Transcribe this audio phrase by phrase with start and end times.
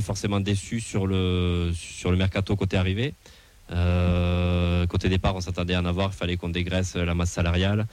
[0.00, 3.14] forcément déçu sur le, sur le mercato côté arrivé.
[3.72, 6.10] Euh, côté départ, on s'attendait à en avoir.
[6.12, 7.86] Il fallait qu'on dégraisse la masse salariale.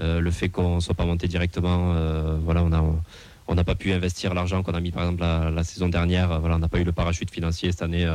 [0.00, 2.84] Euh, le fait qu'on ne soit pas monté directement, euh, voilà, on a.
[3.48, 6.38] On n'a pas pu investir l'argent qu'on a mis par exemple la, saison dernière.
[6.38, 8.06] Voilà, on n'a pas eu le parachute financier cette année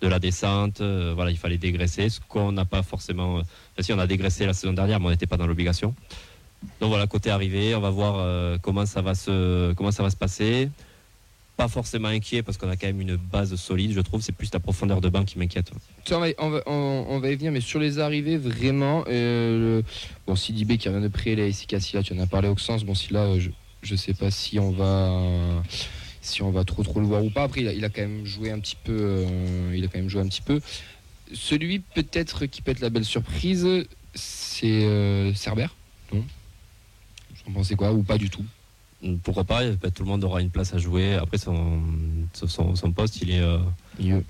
[0.00, 0.82] de la descente.
[0.82, 3.42] voilà, il fallait dégraisser, ce qu'on n'a pas forcément.
[3.78, 5.94] Si on a dégraissé la saison dernière, mais on n'était pas dans l'obligation.
[6.80, 10.16] Donc voilà, côté arrivé, on va voir comment ça va se comment ça va se
[10.16, 10.68] passer
[11.62, 14.20] pas forcément inquiet parce qu'on a quand même une base solide, je trouve.
[14.20, 15.70] C'est plus la profondeur de banc qui m'inquiète.
[16.10, 19.80] On va, on, va, y venir, mais sur les arrivées, vraiment, euh,
[20.26, 22.82] bon, Sidibé qui revient de près, là, ici là, tu en as parlé au sens.
[22.82, 23.50] Bon, si là, je,
[23.82, 25.62] je sais pas si on va.
[26.20, 27.44] si on va trop trop le voir ou pas.
[27.44, 28.96] Après, il a, quand même joué un petit peu.
[29.00, 30.60] Euh, il a quand même joué un petit peu.
[31.32, 33.68] Celui peut-être qui peut être la belle surprise,
[34.14, 35.68] c'est euh, Cerber.
[36.12, 36.24] Non?
[37.30, 37.92] Vous en pensez quoi?
[37.92, 38.44] Ou pas du tout?
[39.22, 39.62] Pourquoi pas,
[39.94, 41.14] tout le monde aura une place à jouer.
[41.14, 41.80] Après, son,
[42.32, 43.58] son, poste, il est euh,
[43.98, 44.24] milieu.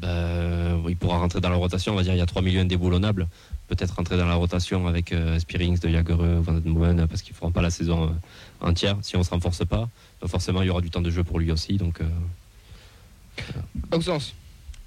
[0.00, 1.92] Ben, il pourra rentrer dans la rotation.
[1.92, 3.28] On va dire il y a 3 millions déboulonnables.
[3.68, 7.36] Peut-être rentrer dans la rotation avec euh, Spearings, De Jagereux, Van Den parce qu'ils ne
[7.36, 9.88] feront pas la saison euh, entière si on ne se renforce pas.
[10.20, 11.76] Donc forcément, il y aura du temps de jeu pour lui aussi.
[11.76, 14.34] Donc, euh, sens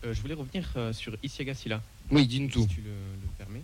[0.04, 1.82] Je voulais revenir sur Isiaga Silla.
[2.12, 2.62] Oui, dis-nous tout.
[2.62, 3.64] Si tu le, le permets.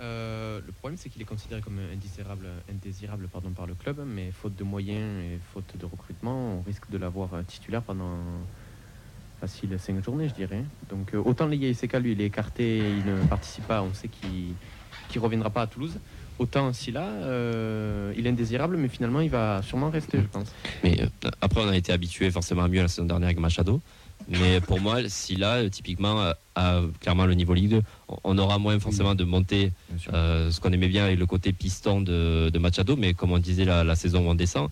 [0.00, 4.30] Euh, le problème, c'est qu'il est considéré comme indésirable, indésirable pardon, par le club, mais
[4.32, 8.18] faute de moyens et faute de recrutement, on risque de l'avoir euh, titulaire pendant
[9.40, 10.64] facile 5 journées, je dirais.
[10.90, 14.08] Donc, euh, autant les Iseka, lui, il est écarté, il ne participe pas, on sait
[14.08, 14.54] qu'il
[15.14, 15.98] ne reviendra pas à Toulouse.
[16.40, 17.08] Autant si là,
[18.16, 20.52] il est indésirable, mais finalement, il va sûrement rester, je pense.
[20.82, 20.98] Mais
[21.40, 23.80] après, on a été habitué forcément à mieux la saison dernière avec Machado.
[24.28, 27.82] Mais pour moi, si là, typiquement, à clairement le niveau Ligue 2,
[28.24, 29.72] on aura moins forcément de monter
[30.12, 33.64] euh, ce qu'on aimait bien avec le côté piston de, Machado, mais comme on disait
[33.64, 34.68] la, saison où on descend.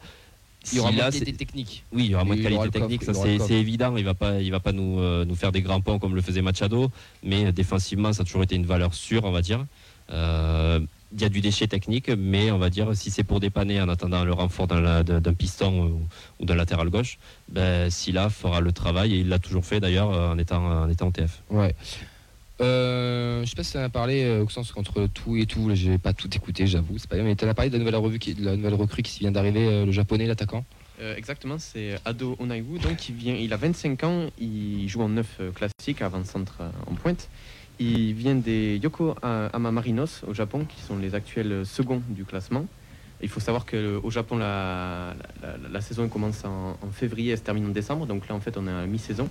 [0.70, 1.84] Il y aura moins de qualité technique.
[1.92, 3.96] Oui, il y aura moins de qualité technique, ça c'est évident.
[3.96, 6.22] Il va pas, il va pas nous, euh, nous faire des grands ponts comme le
[6.22, 6.90] faisait Machado,
[7.24, 9.66] mais défensivement, ça a toujours été une valeur sûre, on va dire.
[10.10, 10.80] Euh,
[11.14, 13.88] il y a du déchet technique, mais on va dire si c'est pour dépanner en
[13.88, 16.00] attendant le renfort d'un piston
[16.40, 17.18] ou, d'un latéral gauche,
[17.48, 21.10] ben, Silla fera le travail et il l'a toujours fait d'ailleurs en étant, en étant
[21.10, 21.42] TF.
[21.50, 21.74] Ouais.
[22.62, 25.46] Euh, je sais pas si tu en as parlé euh, au sens contre tout et
[25.46, 27.74] tout, j'ai pas tout écouté, j'avoue, c'est pas bien, mais tu en as parlé de
[27.74, 30.64] la nouvelle, revue qui, de la nouvelle recrue qui vient d'arriver, euh, le japonais, l'attaquant?
[31.16, 35.40] Exactement, c'est Ado Onaiwu, donc il, vient, il a 25 ans, il joue en neuf
[35.52, 37.28] classique, avant-centre en pointe.
[37.78, 42.66] Il vient des Yoko Amamarinos au Japon, qui sont les actuels seconds du classement.
[43.22, 45.14] Il faut savoir qu'au Japon, la,
[45.80, 48.06] saison commence en, février et se termine en décembre.
[48.06, 49.28] Donc là, en fait, on est à mi-saison.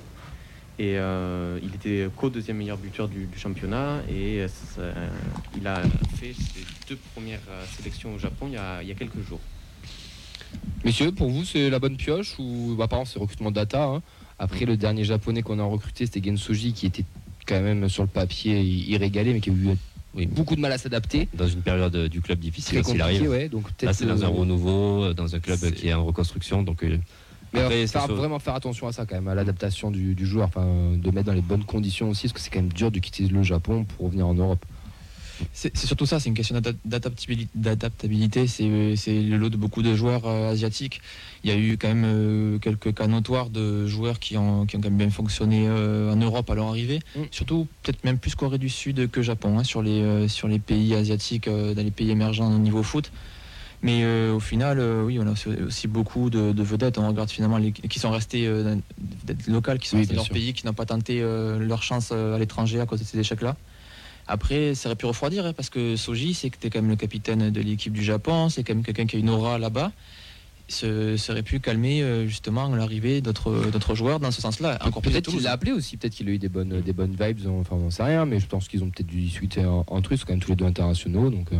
[0.79, 4.01] Et euh, il était co-deuxième meilleur buteur du, championnat.
[4.09, 4.45] Et
[5.57, 5.81] il a
[6.15, 8.57] fait ses deux premières euh, sélections au Japon il y
[8.91, 9.41] a, quelques jours.
[10.83, 14.01] Messieurs, pour vous, c'est la bonne pioche ou bah, apparemment c'est recrutement data hein.
[14.39, 17.05] Après, le dernier japonais qu'on a recruté, c'était Gensoji, qui était
[17.45, 21.27] quand même sur le papier irrégalé, mais qui a eu beaucoup de mal à s'adapter.
[21.33, 23.29] Dans une période euh, du club difficile, s'il arrive.
[23.29, 26.63] Ouais, donc Là, c'est dans un renouveau, euh, dans un club qui est en reconstruction.
[26.63, 26.97] Donc, euh,
[27.53, 31.11] mais vraiment faire attention à ça quand même, à l'adaptation du, du, joueur, enfin, de
[31.11, 33.43] mettre dans les bonnes conditions aussi, parce que c'est quand même dur de quitter le
[33.43, 34.65] Japon pour revenir en Europe.
[35.53, 38.47] C'est surtout ça, c'est une question d'adaptabilité.
[38.47, 41.01] C'est le lot de beaucoup de joueurs euh, asiatiques.
[41.43, 44.75] Il y a eu quand même euh, quelques cas notoires de joueurs qui ont, qui
[44.75, 46.99] ont, quand même bien fonctionné euh, en Europe à leur arrivée.
[47.15, 47.21] Mm.
[47.31, 50.95] Surtout, peut-être même plus Corée du Sud que Japon, hein, sur, les, sur les pays
[50.95, 53.11] asiatiques, dans les pays émergents au niveau foot.
[53.83, 55.33] Mais au final, oui, on a
[55.65, 56.99] aussi, beaucoup de, vedettes.
[56.99, 58.47] On regarde finalement les, qui sont restés
[59.47, 62.79] locales, qui sont restés dans leur pays, qui n'ont pas tenté leur chance à l'étranger
[62.79, 63.57] à cause de ces échecs-là.
[64.31, 66.89] Après, ça aurait pu refroidir hein, parce que Soji, c'est que tu es quand même
[66.89, 69.91] le capitaine de l'équipe du Japon, c'est quand même quelqu'un qui a une aura là-bas.
[70.69, 70.87] Ça
[71.31, 74.79] aurait pu calmer euh, justement l'arrivée d'autres joueurs dans ce sens-là.
[74.85, 77.45] Encore peut-être qu'il l'a appelé aussi, peut-être qu'il a eu des bonnes, des bonnes vibes,
[77.59, 80.25] enfin on sait rien, mais je pense qu'ils ont peut-être dû discuter entre eux, c'est
[80.25, 81.29] quand même tous les deux internationaux.
[81.29, 81.57] Donc, euh.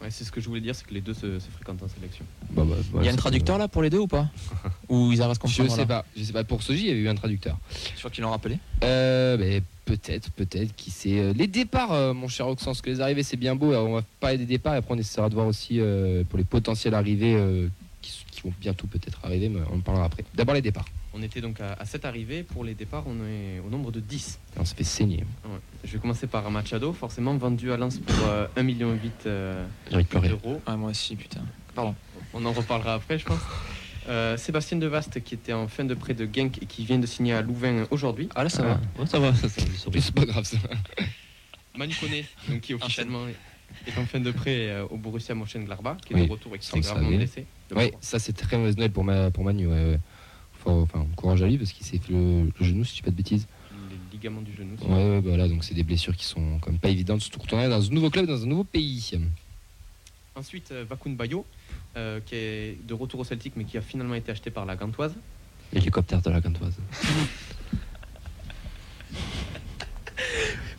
[0.00, 2.24] Ouais, c'est ce que je voulais dire, c'est que les deux se, fréquentent en sélection.
[2.50, 4.28] Bah, bah, bah, il y a un traducteur là pour les deux ou pas
[4.88, 6.04] Ou ils arrivent Je sais pas.
[6.16, 6.44] Je sais pas.
[6.44, 7.58] Pour Soji, il y avait eu un traducteur.
[7.96, 10.74] Sûr qu'ils l'ont rappelé euh, Peut-être, peut-être.
[10.74, 11.20] Qui sait.
[11.20, 13.72] Euh, les départs, euh, mon cher Oxens, que les arrivées, c'est bien beau.
[13.72, 16.44] on va parler des départs et après on essaiera de voir aussi euh, pour les
[16.44, 17.36] potentielles arrivées
[18.02, 20.24] qui, qui, vont bientôt peut-être arriver, mais on en parlera après.
[20.34, 20.86] D'abord les départs.
[21.14, 22.42] On était donc à, 7 arrivées.
[22.42, 24.38] Pour les départs, on est au nombre de 10.
[24.58, 25.24] on se fait saigner.
[25.82, 29.66] Je vais commencer par Machado, forcément vendu à Lens pour 1,8 million euh,
[30.22, 30.60] d'euros.
[30.66, 31.40] Ah, moi aussi, putain.
[31.74, 31.94] Pardon.
[32.34, 33.40] On en reparlera après, je pense.
[34.08, 37.06] Euh, Sébastien Devast qui était en fin de prêt de Genk et qui vient de
[37.06, 38.28] signer à Louvain aujourd'hui.
[38.36, 40.58] Ah là ça va, ça va, c'est pas grave ça.
[41.76, 43.26] Manu Koné, donc qui officiellement
[43.86, 46.66] est en fin de prêt euh, au Borussia Mönchengladbach, qui est de retour et qui
[46.66, 47.46] s'est gravement blessé.
[47.74, 49.66] Oui, ça c'est très mauvaise nouvelle pour, pour Manu.
[49.66, 49.98] Ouais,
[50.64, 53.10] enfin, courage à lui parce qu'il s'est fait le, le genou, si je dis pas
[53.10, 53.46] de bêtises.
[53.90, 54.76] Les ligaments du genou.
[54.82, 57.40] Ouais, ouais, bah voilà, donc c'est des blessures qui sont quand même pas évidentes, surtout
[57.40, 59.12] quand on est dans un nouveau club, dans un nouveau pays.
[60.34, 61.46] Ensuite, euh, Bakun Bayo,
[61.96, 64.76] euh, qui est de retour au Celtic, mais qui a finalement été acheté par la
[64.76, 65.14] Gantoise.
[65.72, 66.76] Hélicoptère de la Gantoise.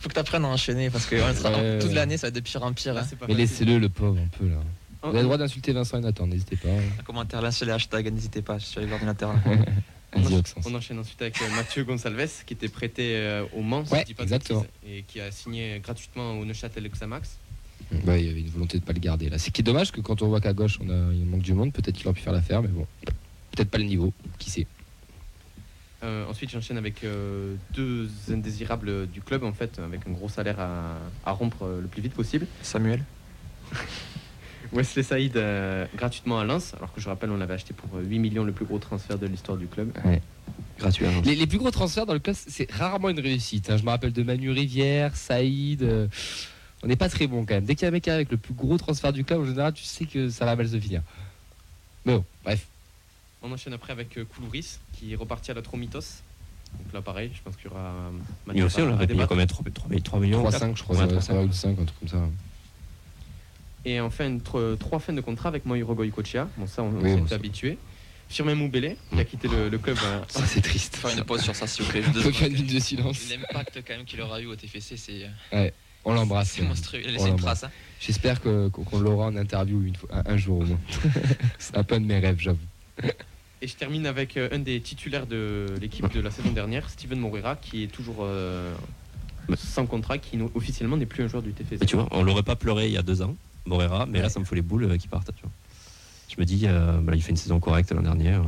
[0.08, 2.28] Faut que tu apprennes à enchaîner parce que on sera- Ouais, toute l'année, ça va
[2.28, 2.94] être de pire en pire.
[2.94, 3.06] Là, hein.
[3.08, 4.56] c'est pas Mais laissez-le, le pauvre, un peu là.
[5.02, 6.68] Oh, Vous avez le droit d'insulter Vincent et Nathan, n'hésitez pas.
[6.70, 9.34] Un commentaire, lancez les hashtags, n'hésitez pas, je suis sur l'ordinateur.
[10.14, 10.62] on, Vas-y, encha- Oxens.
[10.66, 14.04] on enchaîne ensuite avec euh, Mathieu Gonsalves, qui était prêté euh, au Mans, si Ouais,
[14.04, 14.60] dis pas de exactement.
[14.62, 17.36] bêtises, et qui a signé gratuitement au Neuchâtel Xamax.
[18.06, 19.38] Ouais, il y avait une volonté de pas le garder là.
[19.38, 21.52] C'est qui est dommage que quand on voit qu'à gauche on a, il manque du
[21.54, 22.86] monde, peut-être qu'il aurait pu faire l'affaire, mais bon,
[23.52, 24.66] peut-être pas le niveau, qui sait.
[26.04, 30.60] Euh, ensuite, j'enchaîne avec euh, deux indésirables du club, en fait, avec un gros salaire
[30.60, 30.96] à,
[31.26, 32.46] à rompre euh, le plus vite possible.
[32.62, 33.02] Samuel
[34.72, 38.02] Wesley Saïd euh, gratuitement à Lens, alors que je rappelle, on l'avait acheté pour euh,
[38.04, 39.90] 8 millions, le plus gros transfert de l'histoire du club.
[40.78, 41.06] Gratuit.
[41.06, 41.22] hein.
[41.24, 43.68] Les, les plus gros transferts dans le club, c'est rarement une réussite.
[43.70, 43.76] hein.
[43.76, 45.82] Je me rappelle de Manu Rivière, Saïd.
[45.82, 46.06] euh,
[46.82, 47.64] on n'est pas très bon quand même.
[47.64, 49.72] Dès qu'il y a un mec avec le plus gros transfert du club, en général,
[49.72, 51.02] tu sais que ça va mal se finir.
[52.04, 52.66] Mais bon, bref.
[53.42, 56.00] On enchaîne après avec euh, Koulouris, qui est reparti à la Tromitos.
[56.82, 57.80] Donc là, pareil, je pense qu'il y aura.
[57.80, 59.64] euh, Lui aussi, on à l'aurait payé combien 3,
[60.04, 60.96] 3 millions 3-5, je crois.
[60.96, 61.20] Ouais, ça, 3-5.
[61.22, 62.28] ça va, ou 5, un truc comme ça.
[63.84, 66.48] Et enfin, une tro- trois fins de contrat avec Moiro Goïcochia.
[66.58, 67.78] Bon, ça, on, on Oui, s'est bon, ça- habitué.
[68.28, 69.96] Firmin Moubélé, qui a quitté le, le club.
[70.04, 70.96] euh, Ça, c'est triste.
[70.96, 72.02] Faire une pause sur ça, s'il vous plaît.
[72.02, 73.30] Faut faire une minute de silence.
[73.30, 75.30] L'impact quand même qu'il aura eu au TFC, c'est
[76.04, 76.50] On l'embrasse.
[76.50, 77.00] c'est monstrueux.
[77.02, 77.60] Il a On laissé une l'embrasse.
[77.60, 77.70] trace.
[77.70, 77.74] hein.
[78.00, 80.78] J'espère qu'on qu'on l'aura en interview une fois, un, un jour au moins.
[81.58, 82.58] c'est un peu un de mes rêves, j'avoue.
[83.60, 87.18] Et je termine avec euh, un des titulaires de l'équipe de la saison dernière, Steven
[87.18, 88.72] Moreira, qui est toujours euh,
[89.56, 91.84] sans contrat, qui officiellement n'est plus un joueur du TFC.
[91.86, 93.34] Tu vois, on l'aurait pas pleuré il y a deux ans,
[93.66, 95.30] Morera, mais là, ça me fout les boules euh, qu'il parte.
[95.34, 95.50] Tu vois.
[96.28, 98.34] Je me dis, euh, bah, il fait une saison correcte l'an dernier.
[98.34, 98.42] euh.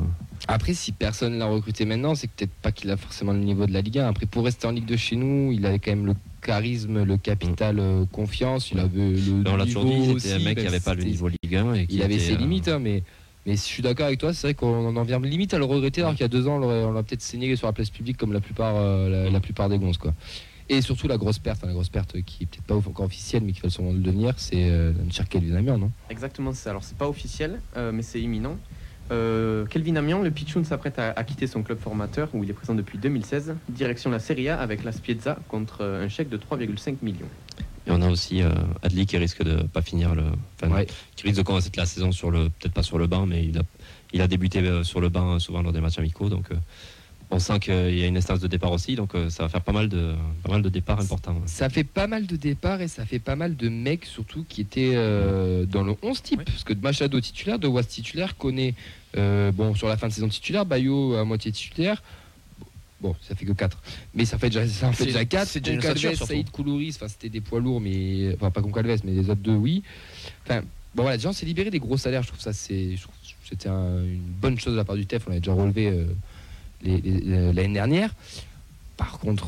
[0.49, 3.73] Après, si personne l'a recruté maintenant, c'est peut-être pas qu'il a forcément le niveau de
[3.73, 4.09] la Ligue 1.
[4.09, 7.17] Après, pour rester en Ligue 2 chez nous, il avait quand même le charisme, le
[7.17, 10.65] capital euh, confiance, il avait le Mais on l'a toujours dit, c'était un mec qui
[10.65, 11.75] même avait si pas le niveau Ligue 1.
[11.75, 13.03] Et qui Il avait était, ses euh, limites, hein, mais,
[13.51, 16.03] mais je suis d'accord avec toi, c'est vrai qu'on en vient limite à le regretter,
[16.03, 18.33] alors qu'il y a deux ans, on l'a peut-être saigné sur la place publique comme
[18.33, 19.99] la plupart, euh, la, la plupart des gonzes.
[19.99, 20.15] Quoi.
[20.69, 23.43] Et surtout, la grosse perte, hein, la grosse perte qui est peut-être pas encore officielle,
[23.45, 25.91] mais qui va sûrement le devenir, c'est euh, Cherkel non?
[26.11, 26.71] Exactement, c'est ça.
[26.71, 28.57] Alors, c'est pas officiel, euh, mais c'est imminent.
[29.11, 32.55] Euh, Kelvin Amiens, le Pichoun s'apprête à, à quitter son club formateur où il est
[32.55, 36.37] présent depuis 2016, direction la Serie A avec la Spiezza contre euh, un chèque de
[36.37, 37.29] 3,5 millions.
[37.87, 38.53] Et on a aussi euh,
[38.83, 40.25] Adli qui risque de pas finir le.
[40.61, 40.87] enfin, Ouais.
[41.17, 42.51] Qui risque de commencer la saison sur le.
[42.51, 43.63] Peut-être pas sur le banc, mais il a,
[44.13, 46.29] il a débuté euh, sur le banc souvent lors des matchs amicaux.
[46.29, 46.51] Donc
[47.33, 48.97] on sent qu'il y a une instance de départ aussi.
[48.97, 51.35] Donc euh, ça va faire pas mal de, pas mal de départs importants.
[51.35, 51.41] ouais.
[51.47, 54.61] Ça fait pas mal de départs et ça fait pas mal de mecs surtout qui
[54.63, 56.39] étaient euh, dans le 11 type.
[56.41, 56.45] Oui.
[56.47, 58.75] Parce que de Machado titulaire, de Was titulaire, connaît
[59.17, 62.03] euh, bon sur la fin de saison titulaire, Bayo à moitié titulaire.
[63.01, 63.79] Bon, ça fait que 4.
[64.15, 65.49] Mais ça fait déjà, ça en fait C'est- déjà 4.
[65.49, 66.27] c'est déjà surtout.
[66.27, 69.55] Saïd Koulouris, enfin c'était des poids lourds, mais enfin pas Concalves, mais les autres deux,
[69.55, 69.83] oui.
[70.45, 70.61] Enfin,
[70.95, 72.23] bon voilà, déjà on s'est libéré des gros salaires.
[72.23, 72.97] Je trouve ça c'est,
[73.49, 75.23] c'était un- une bonne chose de la part du TEF.
[75.27, 76.05] On l'avait déjà relevé euh,
[76.83, 78.11] l'année dernière.
[78.97, 79.47] Par contre,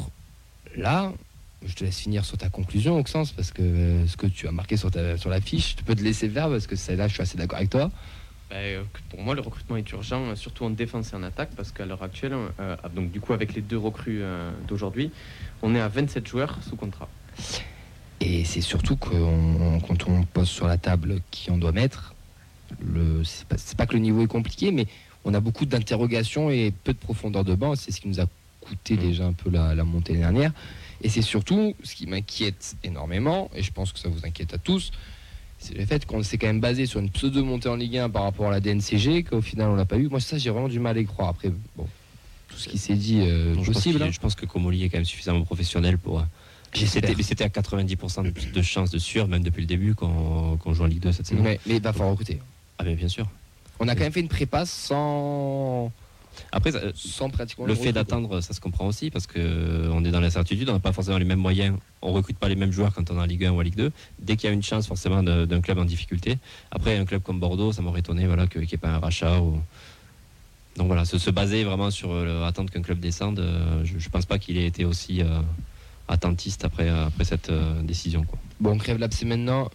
[0.76, 1.12] là,
[1.64, 4.52] je te laisse finir sur ta conclusion, Oxens, parce que euh, ce que tu as
[4.52, 7.12] marqué sur, ta, sur la fiche, tu peux te laisser faire, parce que là, je
[7.14, 7.90] suis assez d'accord avec toi.
[8.50, 8.56] Bah,
[9.10, 11.86] pour moi, le recrutement est urgent, euh, surtout en défense et en attaque, parce qu'à
[11.86, 15.10] l'heure actuelle, euh, ah, donc du coup avec les deux recrues euh, d'aujourd'hui,
[15.62, 17.08] on est à 27 joueurs sous contrat.
[18.20, 22.14] Et c'est surtout que on- quand on pose sur la table qui on doit mettre,
[23.24, 24.86] c'est pas, pas que le niveau est compliqué, mais
[25.24, 27.74] on a beaucoup d'interrogations et peu de profondeur de banc.
[27.76, 28.26] C'est ce qui nous a
[28.60, 28.98] coûté Mm.
[28.98, 30.52] déjà un peu la, la montée dernière.
[31.02, 34.58] Et c'est surtout ce qui m'inquiète énormément, et je pense que ça vous inquiète à
[34.58, 34.92] tous,
[35.58, 38.22] c'est le fait qu'on s'est quand même basé sur une pseudo-montée en Ligue 1 par
[38.24, 40.08] rapport à la DNCG, qu'au final on l'a pas eu.
[40.08, 41.28] Moi, ça, j'ai vraiment du mal à y croire.
[41.30, 41.86] Après, bon,
[42.48, 44.02] tout ce qui s'est dit euh, Donc, je, pense possible.
[44.02, 44.10] hein.
[44.12, 46.20] je pense que Comoli est quand même suffisamment professionnel pour.
[46.20, 46.22] euh.
[46.74, 50.84] C'était à 90% de, de chance de sûr, même depuis le début, qu'on qu'on joue
[50.84, 51.42] en Ligue 2 cette saison.
[51.42, 52.38] Mais, il va falloir recruter.
[52.78, 53.28] Ah, mais bien sûr.
[53.84, 55.90] On a quand même fait une prépa sans,
[56.52, 57.92] Après, ça- sans pratiquement le fait quoi.
[57.92, 61.24] d'attendre, ça se comprend aussi, parce qu'on est dans l'incertitude, on n'a pas forcément les
[61.24, 63.58] mêmes moyens, on recrute pas les mêmes joueurs quand on est en Ligue 1 ou
[63.58, 63.90] en Ligue 2.
[64.20, 66.38] Dès qu'il y a une chance forcément d'un club en difficulté,
[66.70, 68.98] après un club comme Bordeaux, ça m'aurait étonné voilà, que- qu'il n'y ait pas un
[69.00, 69.40] rachat.
[69.40, 69.60] Ou...
[70.76, 74.10] Donc voilà, se, se baser vraiment sur euh, attendre qu'un club descende, euh, je ne
[74.12, 75.40] pense pas qu'il ait été aussi euh,
[76.06, 78.22] attentiste après, après cette euh, décision.
[78.22, 78.38] Quoi.
[78.60, 79.68] Bon, on crève l'abcès maintenant.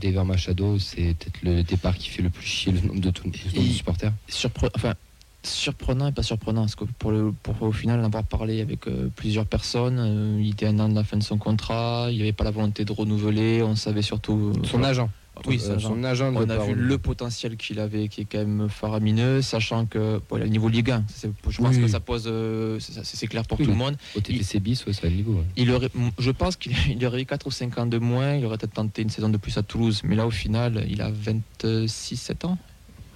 [0.00, 3.28] Dever Machado, c'est peut-être le départ qui fait le plus chier le nombre de, tout-
[3.28, 3.36] de
[3.72, 4.12] supporters.
[4.28, 4.94] Surpre- enfin,
[5.42, 8.86] surprenant et pas surprenant, parce que pour, le, pour au final en avoir parlé avec
[8.88, 12.16] euh, plusieurs personnes, euh, il était un an de la fin de son contrat, il
[12.16, 14.52] n'y avait pas la volonté de renouveler, on savait surtout.
[14.56, 15.08] euh, Son agent.
[15.46, 16.74] Oui, Euh, ça, son agent On a parole.
[16.74, 20.44] vu le potentiel qu'il avait, qui est quand même faramineux, sachant que bon, il a
[20.44, 21.04] le niveau Ligue 1.
[21.08, 21.80] C'est- Je pense Oui.
[21.82, 23.96] que ça pose, euh, c'est clair pour Oui, tout le monde.
[24.14, 25.34] Au TPC bis, ouais, c'est le niveau.
[25.34, 25.44] ouais.
[25.56, 28.44] Il aurait, je pense qu'il il aurait eu 4 ou 5 ans de moins, il
[28.44, 30.02] aurait peut-être tenté une saison de plus à Toulouse.
[30.04, 32.58] Mais là, au final, il a 26-7 ans.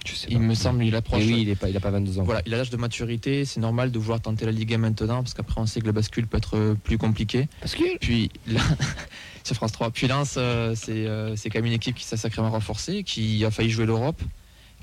[0.05, 0.43] Je sais Il pas.
[0.43, 1.23] me semble, il Et approche.
[1.23, 2.23] oui, il est pas, pas 22 ans.
[2.23, 5.23] Voilà, il a l'âge de maturité, c'est normal de vouloir tenter la Ligue 1 maintenant,
[5.23, 7.47] parce qu'après on sait que le bascule peut être euh, plus compliqué.
[7.59, 8.61] Parce que Puis là,
[9.43, 12.17] sur France 3, puis Lens, euh, c'est euh, c'est quand même une équipe qui s'est
[12.17, 14.21] sacrément renforcée, qui a failli jouer l'Europe,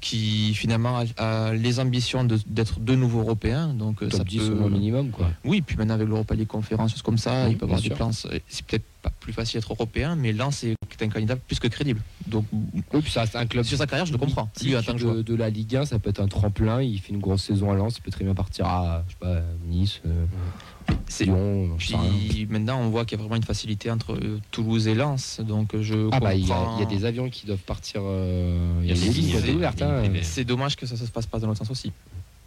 [0.03, 3.69] qui finalement a, a les ambitions d'être de nouveaux Européens.
[3.73, 5.31] Donc euh, top ça 10 peut- au minimum, quoi.
[5.45, 7.89] Oui, puis maintenant avec l'Europa League conférence, choses comme ça, Oui, il peut avoir des
[7.91, 8.11] plans.
[8.13, 11.69] C'est peut-être pas plus facile d'être européen, mais Lens est est un candidat plus que
[11.69, 12.03] crédible.
[12.27, 13.65] Donc Oui, puis ça un club.
[13.65, 14.51] sur sa carrière, je le comprends.
[14.63, 14.75] Lui,
[15.15, 16.83] de, de la Ligue 1, ça peut être un tremplin.
[16.83, 19.19] Il fait une grosse saison à Lens, il peut très bien partir à je sais
[19.19, 20.72] pas, Nice, euh, C'est-
[21.21, 21.77] Lyon.
[21.79, 25.41] Puis maintenant, on voit qu'il y a vraiment une facilité entre euh, Toulouse et Lens.
[25.41, 26.77] Donc euh, je Ah bah il y, a- comprends.
[26.79, 28.01] il y a des avions qui doivent partir.
[28.05, 29.83] euh, Il y a des lignes des ouvertes.
[29.83, 30.03] hein.
[30.23, 31.93] C'est dommage que ça se passe pas dans l'autre sens aussi.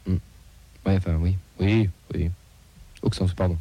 [0.07, 2.29] Ouais, enfin oui, oui, oui.
[3.01, 3.57] Auxence, pardon.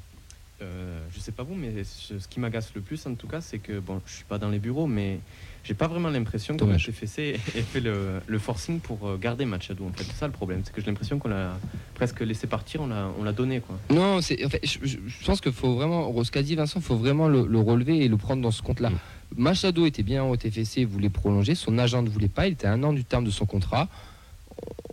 [0.63, 3.41] Euh, je sais pas vous, mais ce, ce qui m'agace le plus en tout cas,
[3.41, 5.21] c'est que bon, je suis pas dans les bureaux, mais
[5.63, 6.77] j'ai pas vraiment l'impression que le.
[6.77, 9.85] TFC ait fait le, le forcing pour euh, garder Machado.
[9.87, 11.57] En fait, c'est ça le problème, c'est que j'ai l'impression qu'on l'a
[11.95, 13.79] presque laissé partir, on l'a, on l'a donné quoi.
[13.91, 17.29] Non, c'est en fait, je, pense qu'il faut vraiment, ce qu'a dit Vincent, faut vraiment
[17.29, 18.91] le, le relever et le prendre dans ce compte-là.
[19.37, 22.73] Machado était bien au TFC, voulait prolonger, son agent ne voulait pas, il était à
[22.73, 23.89] un an du terme de son contrat.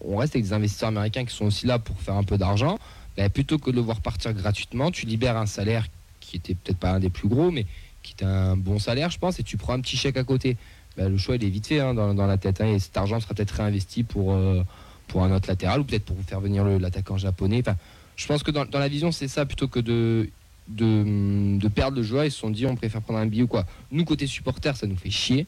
[0.04, 2.80] On reste avec des investisseurs américains qui sont aussi là pour faire un peu d'argent.
[3.18, 5.86] Ben, plutôt que de le voir partir gratuitement, tu libères un salaire
[6.32, 7.66] qui était peut-être pas un des plus gros, mais
[8.04, 10.58] qui était un bon salaire, je pense, et tu prends un petit chèque à côté.
[10.98, 12.98] Ben, le choix, il est vite fait hein, dans, dans la tête, hein, et cet
[12.98, 14.64] argent sera peut-être réinvesti pour, euh,
[15.08, 17.60] pour un autre latéral, ou peut-être pour faire venir l'attaquant japonais.
[17.60, 17.78] Enfin,
[18.16, 20.30] je pense que dans, dans la vision, c'est ça plutôt que de,
[20.68, 22.26] de, de perdre le joueur.
[22.26, 23.66] Ils se sont dit, on préfère prendre un billet ou quoi.
[23.92, 25.46] Nous, côté supporter, ça nous fait chier.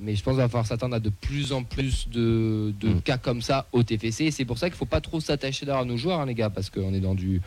[0.00, 3.00] Mais je pense qu'il va falloir s'attendre à de plus en plus de, de Mm.
[3.02, 4.26] cas comme ça au TFC.
[4.26, 6.26] Et c'est pour ça qu'il ne faut pas trop s'attacher d'ailleurs à nos joueurs, hein,
[6.26, 7.40] les gars, parce qu'on est dans du.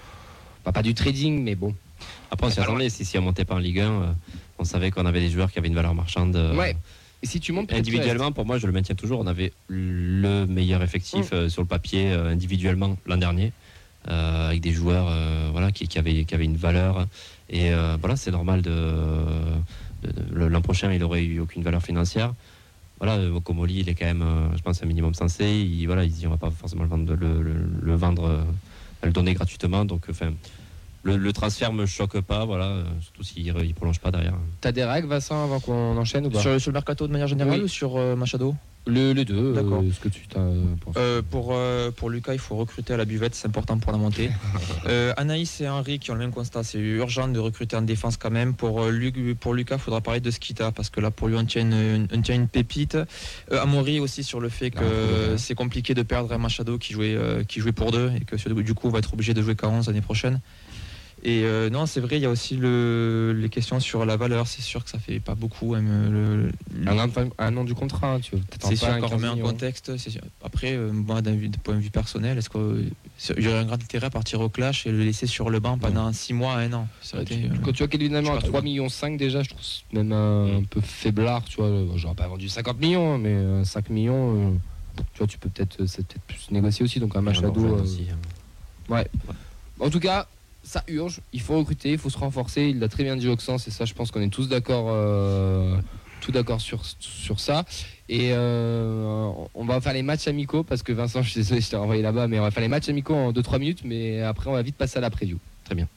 [0.64, 1.74] Pas, pas du trading, mais bon.
[2.30, 2.90] Après, on s'y attendait.
[2.90, 4.06] Si, si on montait pas en Ligue 1, euh,
[4.60, 6.36] on savait qu'on avait des joueurs qui avaient une valeur marchande.
[6.36, 6.76] euh, Ouais.
[7.24, 9.20] Et si tu montes Individuellement, pour moi, je le maintiens toujours.
[9.20, 11.36] On avait le meilleur effectif Mm.
[11.36, 13.54] euh, sur le papier individuellement l'an dernier,
[14.08, 17.06] euh, avec des joueurs euh, voilà, qui, qui avaient, qui avaient une valeur.
[17.50, 18.72] Et euh, voilà, c'est normal de,
[20.04, 22.34] de- de- le- l'an prochain, il n'aurait eu aucune valeur financière.
[23.00, 24.24] Voilà, Komoli, il est quand même,
[24.56, 25.46] je pense, un minimum sensé.
[25.46, 28.46] Il, voilà, il dit, on va pas forcément le vendre, le, le- le vendre,
[29.04, 29.86] euh, le donner gratuitement.
[29.86, 30.34] Donc, enfin,
[31.04, 34.36] le, le transfert me choque pas, voilà, euh, surtout s'il ne prolonge pas derrière.
[34.62, 36.40] T'as des règles, Vincent, avant qu'on enchaîne ou pas?
[36.40, 37.66] Sur, sur le mercato de manière générale Oui.
[37.66, 38.56] ou sur euh, Machado?
[38.88, 39.82] Le, Les deux, D'accord.
[39.84, 40.96] euh, ce que tu t'en penses.
[40.98, 43.98] Euh, pour, euh, pour Lucas, il faut recruter à la buvette, c'est important pour la
[43.98, 44.30] montée.
[44.88, 48.18] Euh, Anaïs et Henri qui ont le même constat, c'est urgent de recruter en défense
[48.18, 48.56] quand même.
[48.56, 51.36] Pour, euh, Lu- pour Lucas, il faudra parler de Skita parce que là, pour lui,
[51.36, 52.96] on tient une, on tient une pépite.
[52.96, 57.14] Euh, Amaury aussi sur le fait que c'est compliqué de perdre un Machado qui jouait,
[57.16, 59.56] euh, qui jouait pour deux et que du coup, on va être obligé de jouer
[59.56, 60.40] qu'à 11 l'année prochaine.
[61.24, 64.48] Et euh, non, c'est vrai, il y a aussi le, les questions sur la valeur.
[64.48, 65.76] C'est sûr que ça fait pas beaucoup.
[65.76, 68.68] hein, le- le- un, an de fin- un an du contrat, hein, tu veux peut-être
[68.68, 69.98] c'est sûr qu'on 15 remet en contexte.
[69.98, 70.22] c'est sûr.
[70.44, 72.92] Après, euh, moi, d'un point de vue personnel, est-ce qu'il
[73.44, 75.78] y aurait un grand intérêt à partir au clash et le laisser sur le banc
[75.78, 76.88] pendant 6 mois, un an?
[77.02, 78.60] Ça aurait Ouais, été, tu- euh, Quand tu vois qu'évidemment je sais à pas 3
[78.62, 78.66] trop.
[78.66, 79.62] millions 5 déjà, je trouve
[79.94, 81.70] même un, un peu faiblard, tu vois.
[81.98, 85.50] J'aurais pas vendu 50 millions, hein, mais euh, 5 millions, euh, tu vois, tu peux
[85.50, 87.00] peut-être c'est peut-être plus négocier aussi.
[87.00, 87.64] Donc un match à dos.
[87.64, 88.18] euh, aussi, hein.
[88.92, 89.06] Ouais.
[89.80, 90.28] En tout cas,
[90.64, 91.22] ça urge.
[91.34, 92.64] Il faut recruter, il faut se renforcer.
[92.70, 95.76] Il l'a très bien dit Oxens, et ça, je pense qu'on est tous d'accord, euh,
[96.22, 97.66] tout d'accord sur, sur ça.
[98.10, 101.70] Et euh, on va faire les matchs amicaux parce que Vincent, je suis désolé, je
[101.70, 104.50] t'ai renvoyé là-bas, mais on va faire les matchs amicaux en 2-3 minutes, mais après
[104.50, 105.38] on va vite passer à la preview.
[105.66, 105.88] Très bien.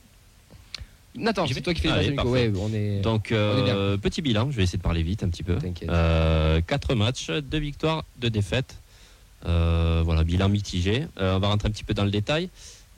[1.16, 2.30] Nathan, c'est toi qui fais les matchs amicaux.
[2.30, 3.00] Ouais, on est.
[3.00, 5.56] Donc, On est euh, petit bilan, je vais essayer de parler vite un petit peu.
[5.56, 5.88] T'inquiète.
[5.88, 8.76] Euh, quatre matchs, deux victoires, deux défaites.
[9.44, 11.06] Voilà, bilan mitigé.
[11.16, 12.48] On va rentrer un petit peu dans le détail.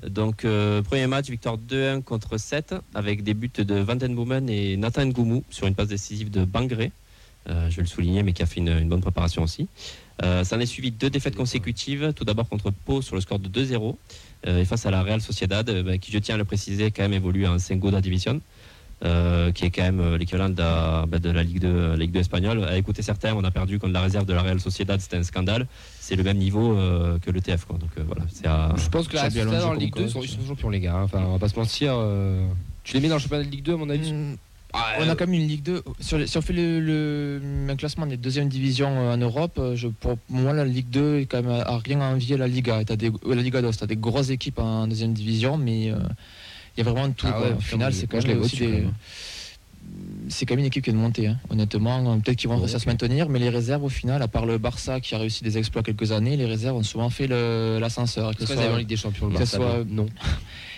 [0.03, 4.49] Donc, euh, premier match, victoire 2-1 contre 7, avec des buts de Van Den Boomen
[4.51, 6.93] et Nathan Goumou sur une passe décisive de Bangré.
[7.49, 9.69] Euh, je vais le souligner, mais qui a fait une, bonne préparation aussi.
[10.23, 12.13] Euh, ça en est suivi deux défaites consécutives.
[12.15, 13.97] Tout d'abord contre Pau sur le score de 2-0.
[14.47, 17.03] euh, et face à la Real Sociedad, bah, qui, je tiens à le préciser, quand
[17.03, 18.41] même évolue en Sengoda Division.
[19.05, 21.97] Euh, qui est quand même euh, l'équivalent de, la- bah, de la Ligue 2, euh,
[21.97, 22.65] Ligue 2 espagnole.
[22.65, 25.23] À écouter certains, on a perdu contre la réserve de la Real Sociedad, c'était un
[25.23, 25.67] scandale.
[26.01, 27.65] C'est le même niveau euh, que le TF.
[27.67, 27.77] Quoi.
[27.79, 28.75] Donc euh, voilà, c'est à...
[28.77, 29.29] Je pense que la
[29.75, 30.95] Ligue 2, ils sont, ils sont champions, les gars.
[30.95, 31.03] hein.
[31.05, 31.93] Enfin, on va pas se mentir.
[31.95, 32.47] euh,
[32.85, 34.37] Tu les mets dans le championnat de Ligue 2, à mon avis Mm,
[34.73, 35.83] Ah, On a quand même une Ligue 2.
[36.01, 39.89] Sur les- si on fait le, le- un classement des deuxièmes divisions en Europe, je,
[39.89, 42.83] pour moi, la Ligue 2 est quand même à, rien à envier la Liga.
[42.85, 45.97] T'as des, la Liga 2, t'as des grosses équipes en deuxième division, mais euh,
[46.77, 47.27] il y a vraiment tout.
[47.29, 48.85] Ah ouais, Au final, c'est quand même aussi des-
[50.29, 51.39] c'est quand même une équipe qui est de montée, hein.
[51.49, 52.19] honnêtement.
[52.19, 54.59] Peut-être qu'ils vont réussir à se maintenir, mais les réserves, au final, à part le
[54.59, 58.35] Barça qui a réussi des exploits quelques années, les réserves ont souvent fait l'ascenseur.
[58.35, 60.07] Que, ce soit- en Ligue des Champions le que ce Barça, soit- non.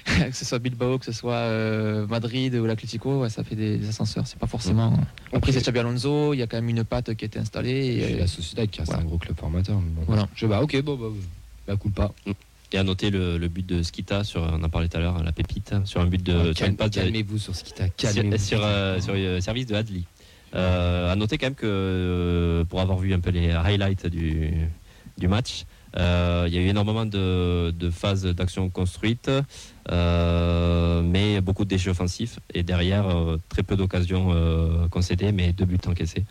[0.30, 3.78] que ce soit Bilbao, que ce soit euh, Madrid ou l'Atlético, ouais, ça fait des,
[3.78, 4.26] des ascenseurs.
[4.26, 4.92] C'est pas forcément.
[5.32, 7.70] Après, c'est Xabi Alonso, il y a quand même une patte qui a été installée.
[7.70, 9.02] Et Et, la Sociedad qui reste voilà.
[9.02, 9.76] un gros club formateur.
[9.76, 10.02] bon.
[10.06, 10.28] Voilà.
[10.34, 11.06] Je bah ok bon bah
[11.66, 12.12] bah cool pas.
[12.72, 15.22] Et à noter le, le but de Skita, sur, on en parlait tout à l'heure,
[15.22, 16.52] la pépite, sur un but de.
[16.76, 17.88] passe de- Calmez-vous sur ce qui t'a
[18.38, 20.02] sur, euh, sur le service de Hadley.
[20.54, 24.50] Euh, à noter quand même que euh, pour avoir vu un peu les highlights du,
[25.16, 25.64] du match,
[25.96, 29.30] euh, il y a eu énormément de, de phases d'action construites,
[29.90, 35.52] euh, mais beaucoup de déchets offensifs et derrière euh, très peu d'occasions euh, concédées, mais
[35.52, 36.24] deux buts encaissés.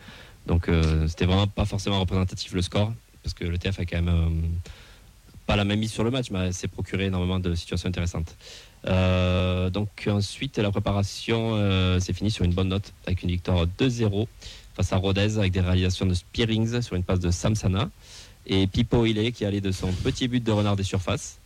[0.45, 4.01] Donc euh, c'était vraiment pas forcément représentatif le score parce que le TF a quand
[4.01, 4.29] même euh,
[5.47, 8.35] pas la même mise sur le match, mais s'est procuré énormément de situations intéressantes.
[8.85, 13.65] Euh, donc ensuite, la préparation euh, s'est finie sur une bonne note avec une victoire
[13.79, 14.27] 2-0
[14.75, 17.89] face à Rodez avec des réalisations de Spearings sur une passe de Samsana
[18.45, 21.39] et Pipo Ile qui allait de son petit but de renard des surfaces.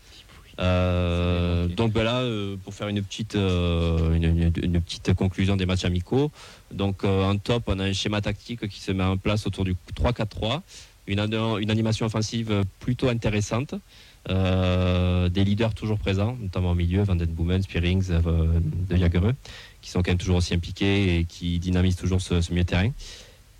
[0.60, 2.22] Euh, donc ben là,
[2.64, 6.30] pour faire une petite, une, une- une petite conclusion des matchs amicaux,
[6.72, 9.76] donc en top, on a un schéma tactique qui se met en place autour du
[9.96, 10.62] 3-4-3,
[11.12, 13.76] une, an- une animation offensive plutôt intéressante,
[14.30, 19.34] euh, des leaders toujours présents, notamment au milieu, Van Den Boomen, Spearings, euh, De Jagereux,
[19.82, 22.70] qui sont quand même toujours aussi impliqués et qui dynamisent toujours ce, ce milieu de
[22.70, 22.92] terrain.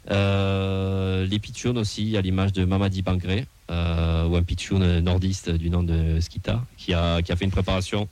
[0.10, 5.82] Euh, les pitchouns aussi, à l'image de Mamadi Bangré, ou un pitchoun nordiste du nom
[5.82, 8.10] de Skita, qui a, qui a fait une préparation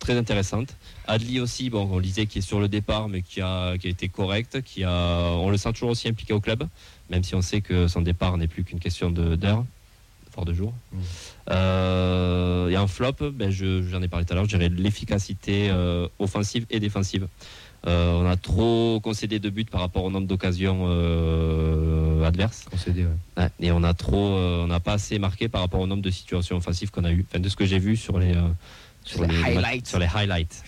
[0.00, 0.74] très intéressante.
[1.06, 3.86] Adli aussi, bon, on le disait, qui est sur le départ, mais qui a, qui
[3.86, 4.90] a été correct, qui a,
[5.36, 6.66] on le sent toujours aussi impliqué au club,
[7.10, 9.64] même si on sait que son départ n'est plus qu'une question d'heure,
[10.34, 10.72] voire de jours.
[10.92, 10.98] Mm.
[11.50, 15.68] Euh, et en flop, ben, je- j'en ai parlé tout à l'heure, je dirais l'efficacité
[15.70, 17.26] euh, offensive et défensive.
[17.86, 20.84] Euh, on a trop concédé de buts par rapport au nombre d'occasions
[22.24, 22.66] adverses.
[22.70, 23.10] Concédé, ouais.
[23.42, 26.10] Ouais, et on a trop, on n'a pas assez marqué par rapport au nombre de
[26.10, 27.24] situations offensives qu'on a eu.
[27.28, 28.34] Enfin, de ce que j'ai vu sur les,
[29.04, 29.86] Sur les highlights.
[29.86, 30.62] Sur les highlights.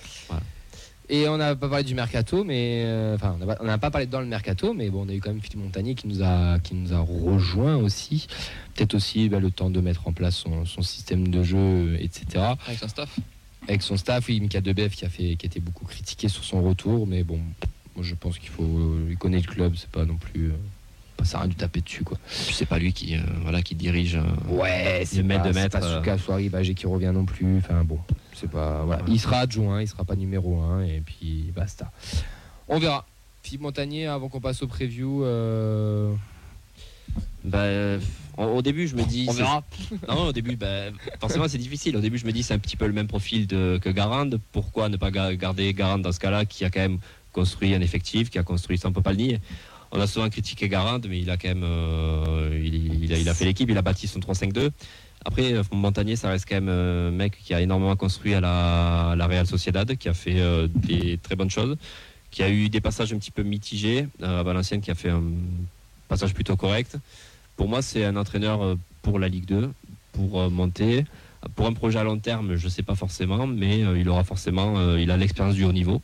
[1.08, 3.78] Et on n'a pas parlé du mercato, mais euh, enfin, on n'a pas- on n'a
[3.78, 6.06] pas parlé dans le mercato, mais bon, on a eu quand même Philippe Montagnier qui
[6.06, 8.26] nous a, qui nous a rejoint aussi.
[8.74, 12.54] Peut-être aussi bah, le temps de mettre en place son, son système de jeu, etc.
[12.66, 13.18] Avec son staff.
[13.68, 16.44] Avec son staff, oui, Mika Debef qui a fait, qui a été beaucoup critiqué sur
[16.44, 17.38] son retour, mais bon,
[17.94, 20.54] moi je pense qu'il faut, il connaît le club, c'est pas non plus, euh,
[21.24, 22.18] ça rien du taper dessus quoi.
[22.28, 24.16] C'est pas lui qui, euh, voilà, qui dirige.
[24.16, 24.22] euh,
[24.54, 26.18] Ouais, c'est maître pas, de maître, pas euh.
[26.18, 27.58] Souari Bagé qui revient non plus.
[27.58, 27.98] Enfin bon,
[28.35, 28.82] c'est pas.
[28.85, 29.02] Voilà.
[29.02, 29.11] Ouais.
[29.12, 31.90] Il sera adjoint, il sera pas numéro 1 et puis basta.
[32.68, 33.06] On verra.
[33.42, 36.12] Philippe Montagnier, avant qu'on passe au preview, euh,
[37.44, 37.98] bah, euh,
[38.37, 39.26] au, début, je me dis.
[39.28, 39.64] on verra.
[40.08, 41.96] Non, au début, bah, forcément, c'est difficile.
[41.96, 44.30] Au début, je me dis c'est un petit peu le même profil de, que Garand.
[44.52, 46.98] Pourquoi ne pas ga- garder Garand dans ce cas-là, qui a quand même
[47.32, 49.40] construit un effectif, qui a construit, ça on peut pas le nier.
[49.92, 53.68] On a souvent critiqué Garand, mais il a quand même, euh, il, a, fait l'équipe,
[53.68, 54.70] il a bâti son 3-5-2.
[55.24, 59.26] Après, euh, Montagnier, ça reste quand même un mec qui a énormément construit à la,
[59.26, 61.76] Real Sociedad, qui a fait euh, des très bonnes choses,
[62.31, 65.11] qui a eu des passages un petit peu mitigés euh, à Valenciennes, qui a fait
[65.11, 65.22] un
[66.09, 66.96] passage plutôt correct.
[67.57, 69.70] Pour moi, c'est un entraîneur euh, pour la Ligue 2,
[70.12, 71.05] pour euh, monter.
[71.57, 74.22] Pour un projet à long terme, je ne sais pas forcément, mais euh, il aura
[74.22, 76.00] forcément, euh, il a l'expérience du haut niveau.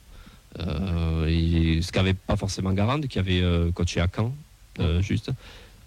[0.60, 4.34] Euh, et ce qu'avait pas forcément Garand, qui avait euh, coaché à Caen,
[4.80, 5.30] euh, juste.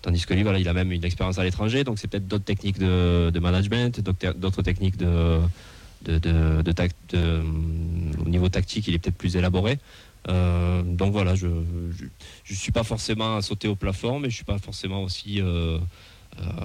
[0.02, 2.45] Tandis que lui, voilà, il a même une expérience à l'étranger, donc c'est peut-être d'autres
[2.45, 4.02] techniques de, de management,
[4.36, 5.39] d'autres techniques de,
[6.06, 7.41] de, de, de tac- de,
[8.26, 9.78] au niveau tactique, il est peut-être plus élaboré.
[10.28, 14.43] Euh, donc voilà, je ne suis pas forcément à sauter au plafond, mais je suis
[14.43, 15.78] pas forcément aussi euh,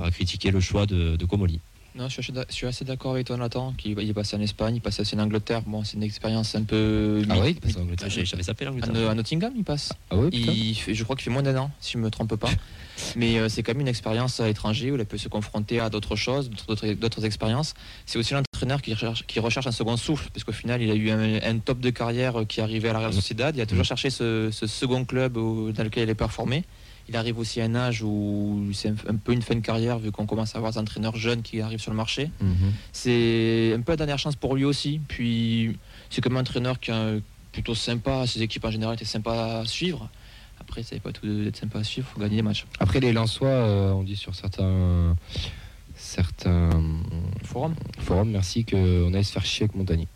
[0.03, 1.61] à critiquer le choix de, de Comoli.
[1.97, 3.73] Non, je suis assez d'accord avec toi, Nathan.
[3.73, 5.63] Qui, il est passé en Espagne, il passe aussi en Angleterre.
[5.67, 7.23] Bon, c'est une expérience un peu.
[7.31, 8.11] Ah oui, il passe en Angleterre.
[8.11, 9.09] J'avais sapé l'Angleterre.
[9.11, 9.93] à Nottingham, il passe.
[10.11, 10.17] Ah.
[10.31, 12.51] Il fait- je crois qu'il fait moins d'un an, si je me trompe pas.
[13.17, 15.89] Mais euh, c'est quand même une expérience à l'étranger où il peut se confronter à
[15.89, 17.73] d'autres choses, d'autres- expériences.
[18.05, 20.95] C'est aussi l'entraîneur qui recherche, qui recherche un second souffle, parce qu'au final, il a
[20.95, 23.57] eu un, un top de carrière qui est arrivé à la Real Sociedad.
[23.57, 23.89] Il a toujours Mhm.
[23.89, 26.65] cherché ce, ce second club où- dans lequel il est performé.
[27.09, 29.99] Il arrive aussi à un âge où c'est un, un peu une fin de carrière,
[29.99, 32.31] vu qu'on commence à avoir des entraîneurs jeunes qui arrivent sur le marché.
[32.41, 32.73] Mhm.
[32.93, 35.01] C'est un peu la dernière chance pour lui aussi.
[35.07, 35.79] Puis
[36.11, 39.65] c'est comme un entraîneur qui est plutôt sympa, ses équipes en général étaient sympas à
[39.65, 40.11] suivre.
[40.61, 42.67] Après, ça n'est pas tout d'être sympa à suivre, il faut gagner des matchs.
[42.81, 45.17] Après les Lensois, euh, on dit sur certains
[45.95, 46.71] certains
[47.43, 50.09] Forum forums, merci, qu'on allait se faire chier avec Montagnier.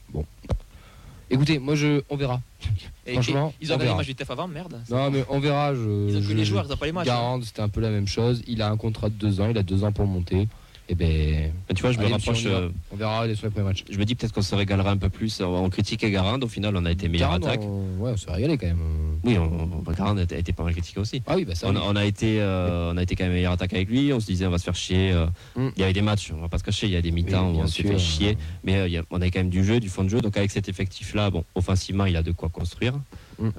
[1.31, 2.41] Écoutez, moi je, on verra.
[3.07, 4.81] Et- Franchement, ils ont on gagné le match du TEF avant, merde.
[4.91, 5.75] Non mais on verra.
[5.75, 7.09] Je, Ils ont que les joueurs, ils n'ont pas les matchs.
[7.09, 7.13] hein.
[7.13, 8.43] Garand, c'était un peu la même chose.
[8.47, 10.49] Il a un contrat de deux ans, il a deux ans pour monter.
[10.91, 12.29] Et ben, Mais tu vois, je me rapproche.
[12.39, 13.85] monsieur, on euh, on verra les sur les premiers matchs.
[13.89, 15.41] je me dis peut-être qu'on se régalera un peu plus.
[15.41, 17.61] On critiquait Garand, au final, on a été meilleure Garande, attaque.
[17.63, 18.81] on- Ouais, on s'est régalé quand même.
[19.23, 21.23] Oui, on, on, Garand a été- pas mal critiqué aussi.
[21.29, 21.69] Ah oui, bah ça.
[21.69, 21.77] On, oui.
[21.77, 24.13] a- on a été, euh, on a été quand même meilleure attaque avec lui.
[24.13, 25.13] On se disait, on va se faire chier.
[25.13, 25.69] euh, Mm.
[25.77, 26.89] Il y avait des matchs, on va pas se cacher.
[26.89, 28.37] Il y a des mi-temps Oui, où on s'est fait chier.
[28.65, 30.21] Mais il y a- on avait quand même du jeu, du fond de jeu.
[30.21, 32.95] Donc avec cet effectif-là, bon, offensivement, il a de quoi construire
[33.39, 33.51] Mm.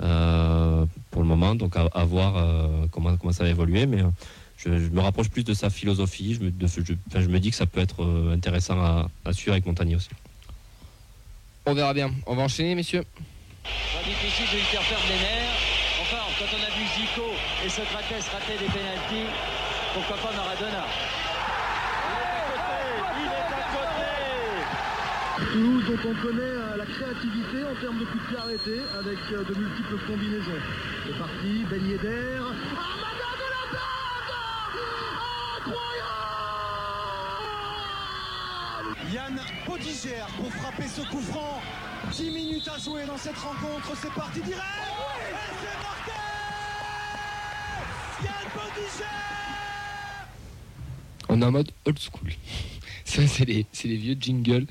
[1.11, 1.55] pour le moment.
[1.55, 2.33] Donc à, à voir
[2.91, 3.85] comment, comment ça va évoluer.
[3.85, 3.99] Mais
[4.63, 6.35] je, je me rapproche plus de sa philosophie.
[6.35, 9.09] Je me, de- je, enfin, je me dis que ça peut être euh, intéressant à,
[9.25, 10.09] à suivre avec Montagnier aussi.
[11.65, 12.11] On verra bien.
[12.25, 13.03] On va enchaîner, messieurs.
[13.63, 15.57] Pas difficile de lui faire perdre les nerfs.
[16.01, 17.27] Enfin, quand on a vu Zico
[17.65, 19.29] et Socrates rater des pénalties,
[19.93, 20.85] pourquoi pas Maradona?
[23.17, 23.61] Il est à côté
[25.53, 29.17] Toulouse, dont on connaît euh, la créativité en termes de coups de pied arrêtés avec
[29.33, 30.61] euh, de multiples combinaisons.
[31.05, 32.39] C'est parti, Ben Yedder.
[40.01, 41.61] Pour frapper ce coup franc.
[42.11, 44.63] 10 minutes à jouer dans cette rencontre, c'est parti direct
[45.19, 46.11] Et c'est marqué
[48.23, 49.07] Yann
[51.29, 52.31] On est en mode old school.
[53.05, 54.65] Ça, c'est les, c'est les vieux jingles.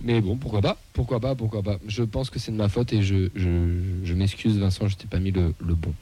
[0.00, 2.92] Mais bon, pourquoi pas Pourquoi pas Pourquoi pas Je pense que c'est de ma faute
[2.92, 5.94] et je, je, je m'excuse, Vincent, je t'ai pas mis le, le bon.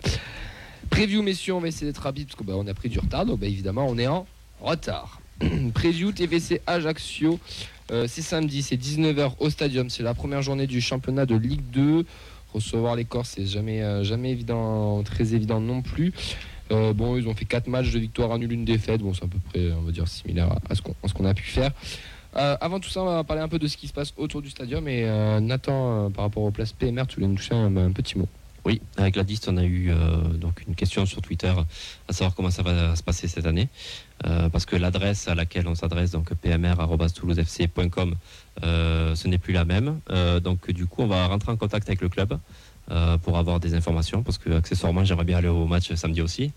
[0.88, 3.26] Preview, messieurs, on va essayer d'être rapide parce qu'on bah, on a pris du retard.
[3.26, 4.26] Donc, bah, évidemment, on est en
[4.58, 5.20] retard.
[5.74, 7.38] Preview TVC Ajaccio.
[7.90, 9.90] Euh, c'est samedi, c'est 19h au stadium.
[9.90, 12.04] C'est la première journée du championnat de Ligue 2.
[12.54, 14.36] Recevoir les Corses, c'est jamais, euh, jamais
[15.04, 16.12] très évident non plus.
[16.72, 19.00] Euh, bon, ils ont fait 4 matchs de victoire, un nul, une défaite.
[19.00, 20.82] Bon, c'est à peu près, on va dire, similaire à ce
[21.14, 21.72] qu'on a pu faire.
[22.32, 24.50] Avant tout ça, on va parler un peu de ce qui se passe autour du
[24.50, 24.86] stadium.
[24.86, 25.04] Et
[25.40, 28.28] Nathan, par rapport aux places PMR, tu voulais nous toucher un petit mot.
[28.66, 31.52] Oui, avec la liste, on a eu euh, donc une question sur Twitter
[32.08, 33.68] à savoir comment ça va se passer cette année.
[34.26, 38.14] Euh, parce que l'adresse à laquelle on s'adresse, donc pmr.toulousefc.com,
[38.62, 40.00] euh, ce n'est plus la même.
[40.42, 42.38] Donc du coup, on va rentrer en contact avec le club
[43.22, 46.52] pour avoir des informations, parce que accessoirement, j'aimerais bien aller au match samedi aussi.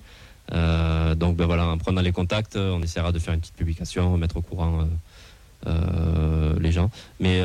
[0.52, 4.38] Donc ben voilà, en prenant les contacts, on essaiera de faire une petite publication, mettre
[4.38, 4.86] au courant
[5.66, 6.90] les gens.
[7.22, 7.42] Mais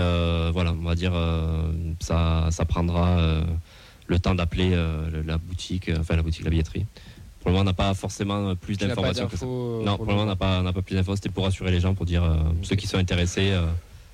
[0.51, 1.13] voilà, on va dire,
[2.01, 3.45] ça, ça prendra
[4.09, 6.85] le temps d'appeler euh, la boutique, euh, enfin la boutique, la billetterie.
[7.41, 9.47] Pour le moment, on n'a pas forcément plus n'as pas d'informations que ça.
[9.47, 11.15] euh, Non, pour le moment, on n'a pas, plus d'infos.
[11.15, 13.51] C'était pour rassurer les gens, pour dire euh, ceux qui sont intéressés.
[13.53, 13.67] euh,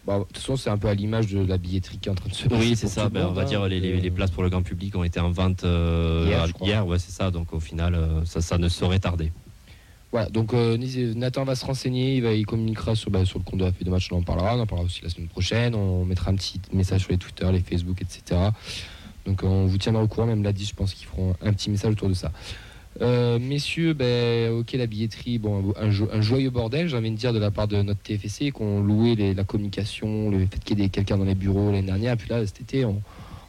[0.07, 2.14] Bah, de toute façon, c'est un peu à l'image de la billetterie qui est en
[2.14, 2.61] train de se passer.
[2.61, 3.09] oui, c'est ça.
[3.09, 3.44] Ben, on va hein.
[3.46, 6.46] dire les, les- les places pour le grand public ont été en vente euh, Hier,
[6.61, 6.87] hier.
[6.87, 7.30] Ouais, c'est ça.
[7.30, 9.33] Donc au final, euh, ça, ça ne saurait tarder.
[10.12, 10.76] Voilà, donc euh,
[11.16, 13.72] Nathan va se renseigner, il, va, il communiquera sur, bah, sur le compte de la
[13.72, 16.37] de match, on en parlera, on en parlera aussi la semaine prochaine, on mettra un
[16.37, 18.40] petit message sur les Twitter, les Facebook, etc.
[19.24, 21.52] Donc euh, on vous tiendra au courant, même la 10, je pense qu'ils feront un
[21.52, 22.32] petit message autour de ça.
[23.00, 27.16] Euh, messieurs, ben, ok la billetterie, bon, un, jo- un joyeux bordel, j'ai envie de
[27.16, 30.84] dire, de la part de notre TFC, qu'on louait la communication, le fait qu'il y
[30.84, 33.02] ait quelqu'un dans les bureaux l'année dernière, puis là cet été on,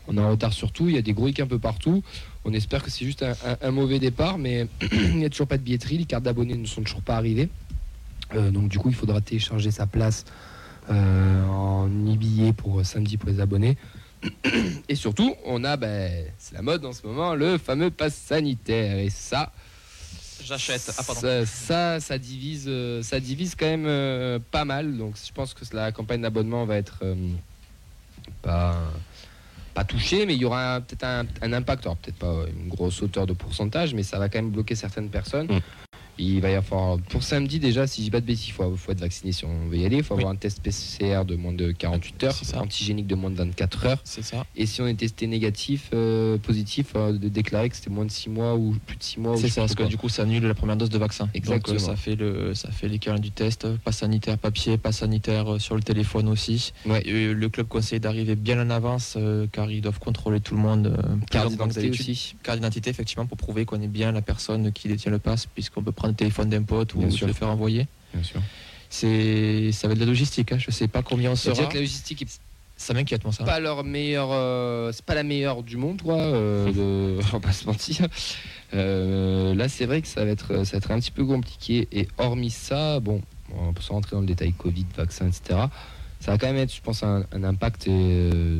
[0.08, 2.02] on est en retard sur tout, il y a des gros un peu partout.
[2.44, 3.26] On espère que c'est juste
[3.62, 6.66] un, mauvais départ, mais il n'y a toujours pas de billetterie, les cartes d'abonnés ne
[6.66, 7.50] sont toujours pas arrivées.
[8.34, 10.26] Euh, donc du coup, il faudra télécharger sa place
[10.88, 13.76] en e-billet pour samedi pour les abonnés.
[14.90, 18.98] Et surtout, on a, ben, c'est la mode en ce moment, le fameux pass sanitaire.
[18.98, 19.52] Et ça,
[20.46, 20.94] J'achète.
[20.98, 21.22] Ah, pardon.
[21.22, 24.96] ça, ça, ça divise, euh, ça divise quand même euh, pas mal.
[24.96, 27.16] Donc, je pense que la campagne d'abonnement va être euh,
[28.44, 28.78] pas,
[29.74, 31.86] pas touchée, mais il y aura peut-être un, un impact.
[31.86, 35.10] Alors, peut-être pas une grosse hauteur de pourcentage, mais ça va quand même bloquer certaines
[35.10, 35.48] personnes.
[35.48, 35.62] Mm.
[36.18, 38.76] Il va y avoir, pour samedi déjà, si je dis pas de bêtises, il faut,
[38.76, 39.98] faut être vacciné si on veut y aller.
[39.98, 40.22] Il faut Oui.
[40.22, 42.62] avoir un test PCR de moins de 48 heures, ça.
[42.62, 44.02] antigénique de moins de 24 heures.
[44.04, 44.46] C'est ça.
[44.56, 48.12] Et si on est testé négatif, euh, positif, euh, de déclarer que c'était moins de
[48.12, 49.38] 6 mois ou plus de 6 mois.
[49.38, 51.30] C'est ça, parce que du coup, ça annule la première dose de vaccin.
[51.34, 51.78] Exactement.
[51.78, 55.60] Donc, ça fait le, ça fait l'équivalent du test, pas sanitaire papier, pas sanitaire euh,
[55.60, 56.72] sur le téléphone aussi.
[56.86, 57.02] Ouais.
[57.06, 60.62] Et, le club conseille d'arriver bien en avance, euh, car ils doivent contrôler tout le
[60.62, 60.96] monde.
[61.30, 62.36] Carte d'identité aussi.
[62.44, 65.84] Carte d'identité, effectivement, pour prouver qu'on est bien la personne qui détient le pass, puisqu'on
[65.84, 67.28] peut prendre le téléphone d'un pote ou Bien se sûr.
[67.28, 67.88] le faire envoyer.
[68.14, 68.42] Bien sûr.
[68.90, 70.52] C'est, ça va être de la logistique.
[70.52, 70.58] Hein.
[70.60, 71.66] Je sais pas combien on sera.
[71.66, 72.40] que la logistique est
[72.78, 73.44] Ça m'inquiète, moi, ça.
[73.44, 76.18] pas leur meilleure, euh, c'est pas la meilleure du monde, quoi.
[76.20, 78.08] euh, de- on va pas se mentir.
[78.74, 81.88] Euh, là, c'est vrai que ça va être, ça va être un petit peu compliqué.
[81.92, 83.22] Et hormis ça, bon,
[83.58, 85.60] on peut sans rentrer dans le détail Covid, vaccin, etc.
[86.20, 88.60] Ça va quand même être, je pense, un, un impact euh,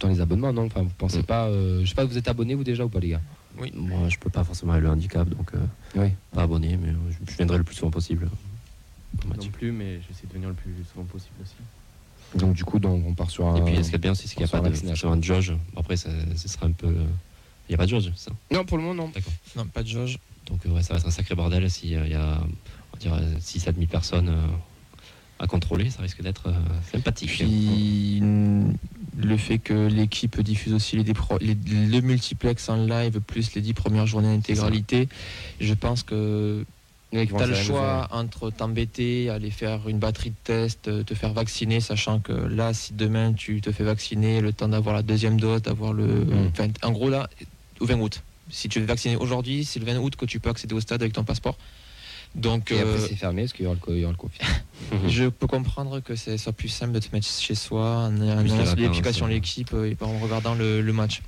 [0.00, 0.66] dans les abonnements, non?
[0.66, 1.24] Enfin, vous pensez Mm.
[1.24, 3.20] pas euh, Je sais pas, vous êtes abonnés vous déjà ou pas, les gars?
[3.74, 5.58] Moi, je peux pas forcément aller le handicap, donc euh,
[5.96, 6.08] Oui.
[6.32, 8.28] pas abonné, mais euh, je, je viendrai le plus souvent possible.
[9.28, 9.38] match.
[9.38, 11.54] Non plus, mais j'essaie de venir le plus souvent possible aussi.
[12.38, 13.56] Donc, du coup, donc, on part sur un.
[13.56, 15.08] Et puis, ce qui est bien aussi, c'est qu'il n'y a pas un de vaccination.
[15.10, 15.52] forcément de jauge.
[15.76, 16.86] Après, ça, ce sera un peu.
[16.86, 17.04] euh,
[17.68, 18.30] Il n'y a pas de jauge, ça?
[18.50, 19.10] Non, pour le moment, non.
[19.14, 19.32] D'accord.
[19.54, 20.18] Non, pas de jauge.
[20.46, 23.20] Donc, euh, ouais, ça va être un sacré bordel s'il y a, on va dire,
[23.38, 24.46] 6 à 000 personnes euh,
[25.42, 26.52] à contrôler, ça risque d'être euh,
[26.92, 27.30] sympathique.
[27.30, 28.74] Puis mm,
[29.18, 33.60] le fait que l'équipe diffuse aussi les, dépro- les- le multiplex en live plus les
[33.60, 35.08] 10 premières journées d'intégralité,
[35.60, 36.64] je pense que
[37.12, 41.12] vont tu as le choix entre t'embêter, aller faire une batterie de tests, euh, te
[41.14, 45.02] faire vacciner, sachant que là, si demain tu te fais vacciner, le temps d'avoir la
[45.02, 46.06] deuxième dose, d'avoir le.
[46.06, 46.50] Mm.
[46.52, 47.28] Enfin, en gros, là,
[47.80, 48.22] au 20 août.
[48.48, 51.02] Si tu es vacciné aujourd'hui, c'est le 20 août que tu peux accéder au stade
[51.02, 51.58] avec ton passeport.
[52.34, 54.12] Donc, Et après, euh, c'est fermé parce qu'il y aura le, co- il y aura
[54.12, 54.50] le confinement.
[55.08, 58.40] je peux comprendre que ce soit plus simple de te mettre chez soi, en, en
[58.40, 59.32] Plus de allant sur l'application ouais.
[59.34, 61.20] l'équipe euh, et en regardant le, le match.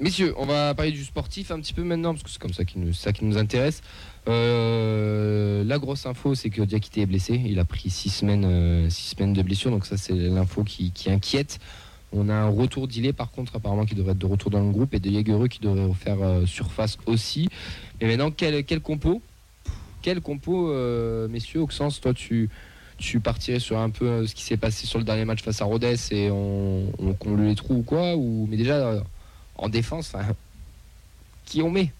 [0.00, 2.64] Messieurs, on va parler du sportif un petit peu maintenant, parce que c'est comme ça
[2.64, 3.80] qui nous, ça qui nous intéresse.
[4.28, 7.40] Euh, la grosse info, c'est que Diakité est blessé.
[7.44, 10.92] Il a pris six semaines, euh, six semaines de blessure, donc ça c'est l'info qui,
[10.92, 11.58] qui inquiète.
[12.12, 14.70] On a un retour d'Ilé par contre, apparemment qui devrait être de retour dans le
[14.70, 17.48] groupe, et de Jagereux qui devrait refaire euh, surface aussi.
[18.00, 19.20] Mais maintenant, quel, quel compo?
[20.02, 22.48] Quel compo, euh, messieurs Auxence, toi tu,
[22.98, 25.62] tu partirais sur un peu euh, ce qui s'est passé sur le dernier match face
[25.62, 29.00] à Rodez et on, on les trous ou quoi ou, Mais déjà, euh,
[29.56, 30.14] en défense,
[31.46, 31.92] qui on met?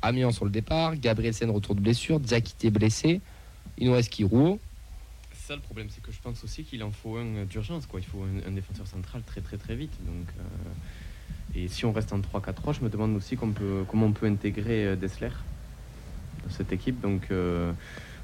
[0.00, 3.20] Amiens sur le départ, Gabrielsen retour de blessure, Diakité blessé,
[3.78, 4.14] il nous reste
[5.34, 7.88] ça le problème, c'est que je pense aussi qu'il en faut un euh, d'urgence.
[7.94, 9.92] Il faut un, défenseur central très très très vite.
[10.06, 10.26] Donc,
[11.54, 15.30] et si on reste en 3-4-3, je me demande aussi comment on peut intégrer Dessler
[16.50, 17.00] cette équipe.
[17.00, 17.72] Donc euh,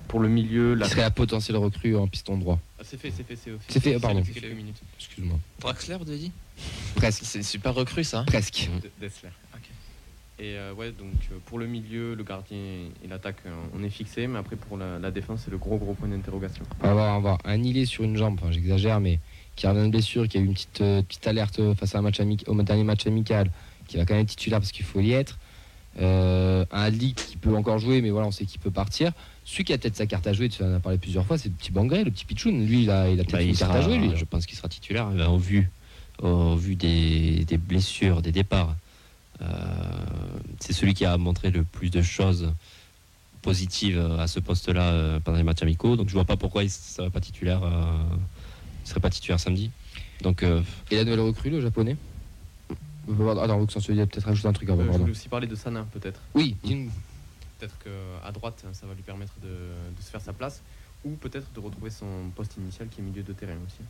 [0.09, 0.85] pour le milieu, la...
[0.85, 2.59] qui serait la potentielle recrue en piston droit.
[2.79, 3.51] Ah, c'est fait, c'est fait, c'est.
[3.69, 4.23] C'est fait, pardon.
[4.23, 4.81] quelques minutes.
[4.99, 5.39] Excuse-moi.
[5.61, 6.33] Draxler, vous avez dit?
[6.95, 7.23] Presque.
[7.25, 8.25] C'est super recru ça.
[8.27, 8.69] Presque.
[8.83, 9.31] De- Dessler.
[10.41, 12.59] Et euh, ouais, donc euh, pour le milieu, le gardien
[13.05, 13.37] et l'attaque,
[13.73, 14.27] on est fixé.
[14.27, 16.65] Mais après, pour la, la défense, c'est le gros gros point d'interrogation.
[16.81, 19.21] On va avoir, on va un sur une jambe, enfin j'exagère, mais
[19.55, 22.03] qui revient de blessure, qui a eu une petite, euh, petite alerte face à un
[22.03, 23.49] match amic- au dernier match amical,
[23.87, 25.39] qui va quand même être titulaire parce qu'il faut y être.
[26.01, 29.13] Euh, un Adli qui peut encore jouer, mais voilà, on sait qu'il peut partir.
[29.45, 31.49] Celui qui a peut-être sa carte à jouer, tu en as parlé plusieurs fois, c'est
[31.49, 32.67] le petit Bangré, le petit Pichoun.
[32.67, 34.11] Lui, il a, il a peut-être Bah, une carte à jouer, lui.
[34.17, 35.71] Je pense qu'il sera titulaire au vu,
[36.23, 38.75] au vu des, des blessures, des départs.
[39.43, 39.47] Euh,
[40.61, 42.53] c'est celui qui a montré le plus de choses
[43.43, 45.97] positives à ce poste-là euh, pendant les matchs amicaux.
[45.97, 47.63] Donc je vois pas pourquoi il ne serait pas titulaire.
[47.63, 47.83] euh,
[48.85, 49.71] il serait pas titulaire samedi.
[50.23, 51.93] Donc euh, Et la nouvelle recrue, le japonais?
[51.93, 52.14] Euh,
[53.09, 55.87] Attends, Luxon, tu peut-être rajouter un truc avant, Euh, je voulais aussi parler de Sana,
[55.93, 56.21] peut-être.
[56.35, 56.91] Oui, dis-nous.
[57.59, 60.63] Peut-être qu'à droite, ça va lui permettre de, de se faire sa place.
[61.05, 63.81] Ou peut-être de retrouver son poste initial qui est milieu de terrain aussi.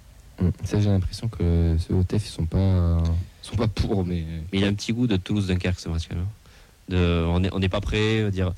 [0.40, 3.00] Hum, Ça, j'ai l'impression que ce OTF, ils sont pas,
[3.42, 4.24] ils sont pas pour, mais.
[4.52, 6.26] Mais il a un petit goût de Toulouse-Dunkerque ce match quand même.
[6.88, 8.20] De, on n'est on n'est pas prêt.
[8.22, 8.52] euh, Dire,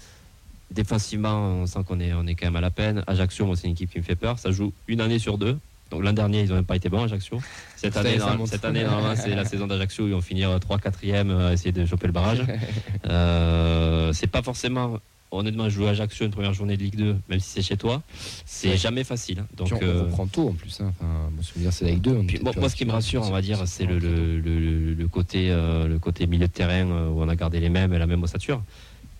[0.70, 3.04] défensivement, on sent qu'on est, on est quand même à la peine.
[3.06, 4.38] Ajaccio, moi, c'est une équipe qui me fait peur.
[4.38, 5.58] Ça joue une année sur deux.
[5.90, 7.40] Donc l'an dernier, ils n'ont même pas été bons, Ajaccio.
[7.76, 10.06] Cette année, cette année normalement, c'est la saison d'Ajaccio.
[10.08, 12.42] Ils vont finir 3-4e à essayer de choper le barrage.
[13.08, 14.98] Euh, c'est pas forcément.
[15.32, 18.00] Honnêtement, jouer à Ajaccio une première journée de Ligue 2, même si c'est chez toi,
[18.46, 18.76] c'est Ouais.
[18.76, 19.40] jamais facile.
[19.40, 19.46] hein.
[19.56, 20.80] Donc, Puis on, euh, on reprend tôt en plus.
[20.80, 20.92] Hein.
[21.00, 22.10] Enfin, vous me dire c'est la Ligue 2.
[22.12, 24.38] on est puis peut-être moi, ce qui me rassure, on va dire, c'est le, le,
[24.40, 27.68] le- le côté, euh, le côté milieu de terrain euh, où on a gardé les
[27.68, 28.62] mêmes et la même ossature.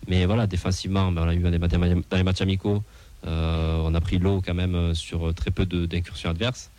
[0.09, 2.81] Mais voilà, défensivement, ben, on a eu des, matchs- dans les matchs amicaux, euh,
[3.27, 6.71] on a pris l'eau quand même euh, sur très peu d'incursions adverses.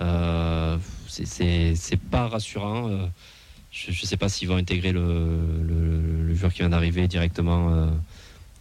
[0.00, 0.76] Euh,
[1.08, 2.88] c'est- pas rassurant.
[2.90, 3.06] euh,
[3.70, 5.02] je ne sais pas s'ils vont intégrer le,
[5.66, 7.86] le, joueur qui vient d'arriver directement euh,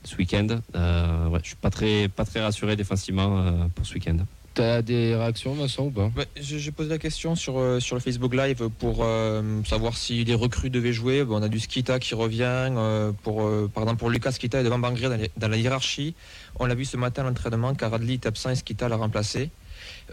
[0.03, 0.47] ce week-end.
[0.75, 4.17] Euh, je suis pas très, pas très rassuré défensivement euh, pour ce week-end.
[4.55, 6.09] T'as des réactions, Vincent, ou pas?
[6.15, 9.97] Ouais, je- J'ai posé la question sur, euh, sur le Facebook Live pour euh, savoir
[9.97, 11.25] si les recrues devaient jouer.
[11.25, 12.43] Bon, on a du Skita qui revient.
[12.45, 16.15] euh, pour, euh, par exemple, pour Lucas Skita est devant Bangré dans, la hiérarchie.
[16.57, 19.49] On l'a vu ce matin à l'entraînement car est absent et Skita l'a remplacé.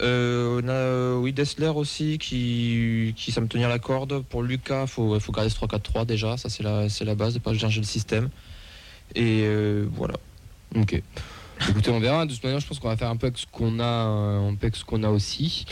[0.01, 4.25] On a oui, Dessler aussi qui, qui semble tenir la corde.
[4.25, 6.37] Pour Lucas, il faut, faut garder ce 3-4-3 déjà.
[6.37, 8.29] Ça, c'est la, la base de ne pas changer le système.
[9.15, 9.47] Et
[9.95, 10.15] voilà.
[10.75, 11.01] Ok.
[11.69, 12.27] Écoutez, on verra.
[12.27, 14.49] De toute manière, je pense qu'on va faire un peu avec ce qu'on a, euh,
[14.49, 15.65] un peu avec ce qu'on a aussi.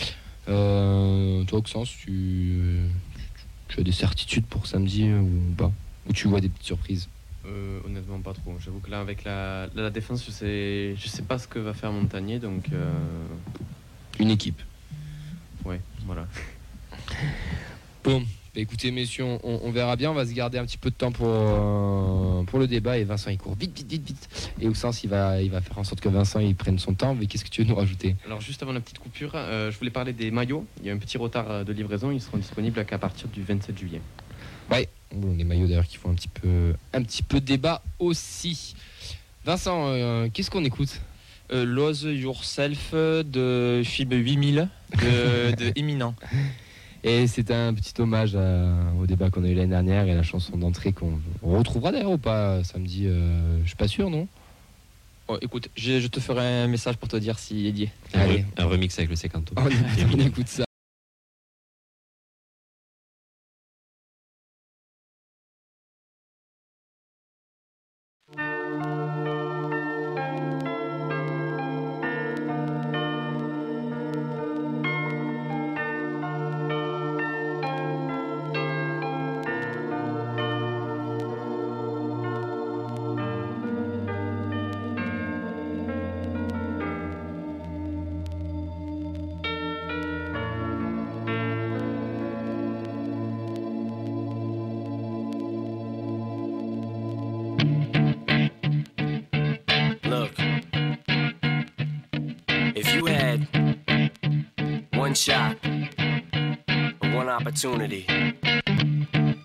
[0.49, 3.21] Euh, toi, Oxens, tu, tu,
[3.69, 5.73] tu as des certitudes pour samedi euh, ou pas?
[6.09, 7.09] Ou tu vois des petites surprises?
[7.47, 8.55] Euh, honnêtement, pas trop.
[8.65, 11.59] J'avoue que là, avec la, la, la défense, je sais, je sais pas ce que
[11.59, 12.39] va faire Montagnier.
[12.39, 12.93] Donc, euh,
[14.19, 14.61] Une équipe.
[15.65, 16.27] ouais, voilà.
[18.05, 18.25] Bon,
[18.61, 20.11] écoutez, messieurs, on, on verra bien.
[20.11, 22.99] On va se garder un petit peu de temps pour, euh, pour le débat.
[22.99, 24.53] Et Vincent, il court vite, vite, vite, vite.
[24.61, 27.15] Et Oxens, il va, il va faire en sorte que Vincent, il prenne son temps.
[27.15, 28.17] Mais qu'est-ce que tu veux nous rajouter?
[28.27, 30.67] Alors, juste avant la petite coupure, euh, je voulais parler des maillots.
[30.81, 32.11] Il y a un petit retard euh, de livraison.
[32.11, 34.01] Ils seront disponibles qu'à partir du 27 juillet.
[35.13, 38.77] Bon, les maillots d'ailleurs qui font un petit peu, un petit peu débat aussi.
[39.45, 41.01] Vincent, euh, qu'est-ce qu'on écoute?
[41.53, 46.15] Euh, Lose Yourself de film 8000 de, de Éminent.
[47.03, 48.37] Et c'est un petit hommage
[49.01, 52.19] au débat qu'on a eu l'année dernière et la chanson d'entrée qu'on retrouvera d'ailleurs ou
[52.19, 53.07] pas euh, samedi.
[53.07, 54.29] Euh, je suis pas sûr, non?
[55.29, 57.91] Oh, Écoute, je, te ferai un message pour te dire si est lié.
[58.13, 58.45] Allez.
[58.57, 59.55] Un remix avec le Secanto.
[59.57, 59.63] Oh,
[60.13, 60.65] on écoute ça.
[105.21, 105.59] shot,
[107.13, 108.07] one opportunity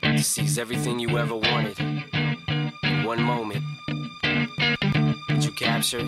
[0.02, 3.62] to seize everything you ever wanted in one moment
[5.28, 6.08] that you captured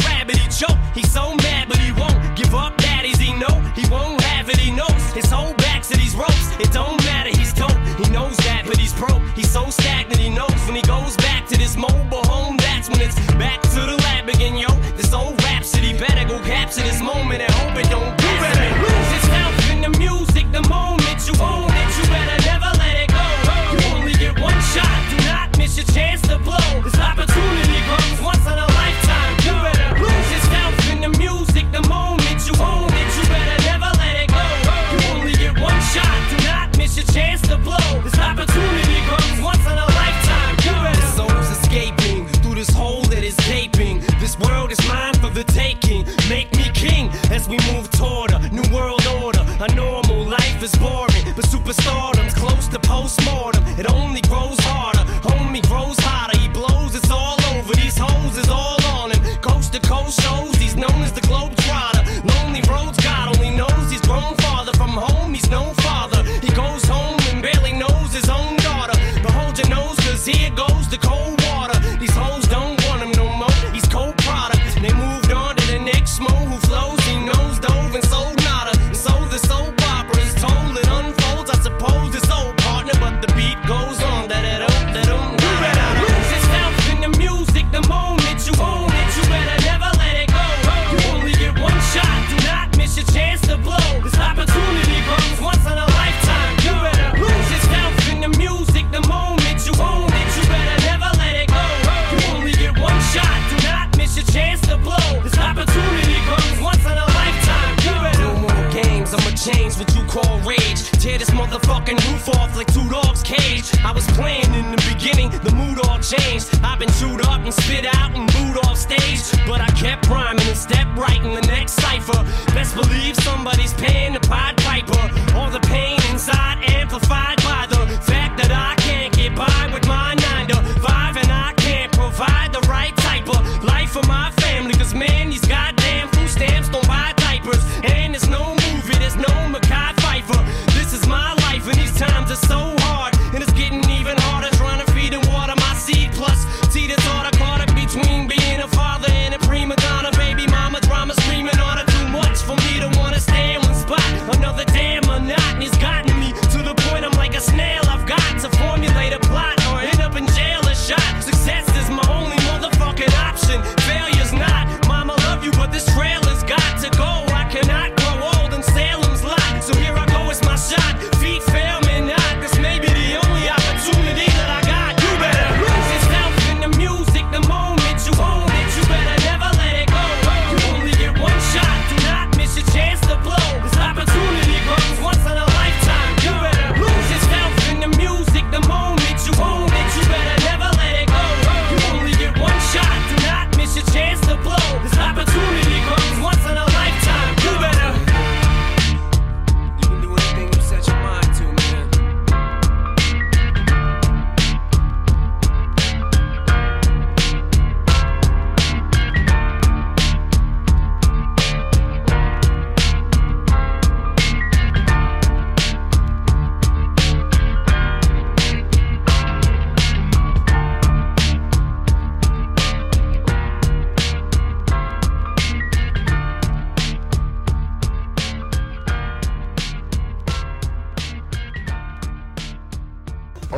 [0.93, 2.77] He's so mad, but he won't give up.
[2.77, 4.57] Daddies, he know he won't have it.
[4.57, 6.51] He knows his whole back to these ropes.
[6.59, 7.29] It don't matter.
[7.29, 7.71] He's dope.
[8.03, 9.21] He knows that, but he's broke.
[9.35, 9.69] He's so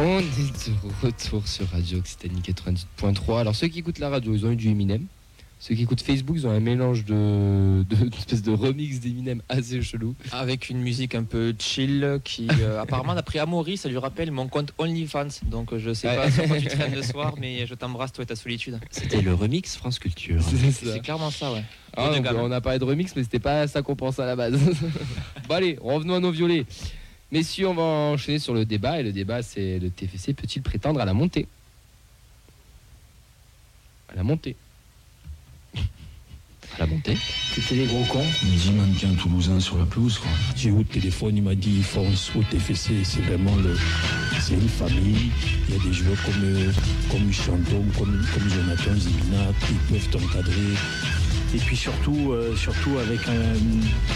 [0.08, 3.39] est de retour sur Radio Occitanie 98.3.
[3.39, 5.06] Alors ceux qui écoutent la radio, ils ont eu du Eminem.
[5.60, 9.41] Ceux qui écoutent Facebook, ils ont un mélange de, de une espèce de remix d'Eminem
[9.47, 10.14] assez chelou.
[10.34, 14.49] Avec une musique un peu chill qui, euh, apparemment, d'après Amaury, ça lui rappelle mon
[14.49, 15.28] compte OnlyFans.
[15.45, 16.16] Donc je sais Ouais.
[16.18, 18.78] pas sur quoi tu traînes le soir, mais je t'embrasse, toi et ta solitude.
[18.91, 20.41] C'était le remix France Culture.
[20.74, 21.64] C'est clairement ça, ouais.
[21.95, 24.60] Ah, on a parlé de remix, mais c'était pas ça qu'on pensait à la base.
[25.47, 26.66] bon allez, revenons à nos violets.
[27.34, 29.00] Messieurs, on va enchaîner sur le débat.
[29.00, 31.48] Et le débat, c'est le TFC peut-il prétendre à la montée?
[34.08, 34.56] À la montée.
[35.76, 37.18] À la montée.
[37.56, 38.24] C'était des gros cons.
[38.44, 40.20] Il me dit mannequin toulousain sur la pelouse.
[40.20, 40.30] quoi.
[40.56, 43.76] J'ai eu au téléphone, il m'a dit fonce au TFC, c'est vraiment le.
[44.40, 45.32] C'est une famille.
[45.68, 46.72] Il y a des joueurs comme, euh,
[47.10, 50.76] comme Chantom, comme, comme Jonathan Zibina qui peuvent t'encadrer.
[51.54, 53.56] Et puis surtout, euh, surtout avec euh,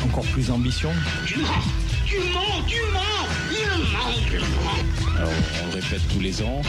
[0.03, 0.89] encore plus d'ambition.
[5.17, 5.31] Alors
[5.61, 6.61] on le répète tous les ans.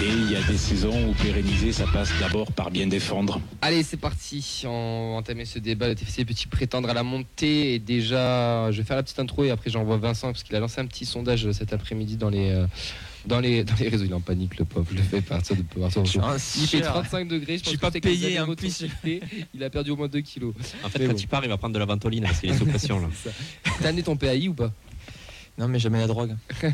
[0.00, 3.40] Et il y a des saisons où pérenniser, ça passe d'abord par bien défendre.
[3.60, 4.62] Allez, c'est parti.
[4.64, 5.88] On va entamer ce débat.
[5.88, 9.44] Le TFC peut-il prétendre à la montée Et déjà, je vais faire la petite intro
[9.44, 12.50] et après j'envoie Vincent parce qu'il a lancé un petit sondage cet après-midi dans les,
[12.50, 12.66] euh,
[13.28, 14.04] dans les, dans les réseaux.
[14.04, 14.86] Il est en panique, le pauvre.
[14.90, 17.58] Je le fais partir de partir de- Il fait 35 degrés.
[17.58, 18.40] Je, pense suis que pas que payé, plus.
[18.42, 19.20] retracté.
[19.54, 20.54] Il a perdu au moins 2 kilos.
[20.82, 21.18] En fait, Mais quand bon.
[21.18, 22.98] il part, il va prendre de la ventoline parce qu'il est sous pression.
[23.00, 23.08] Là.
[23.80, 24.72] T'as amené ton PAI ou pas?
[25.58, 26.34] Non, mais jamais la drogue.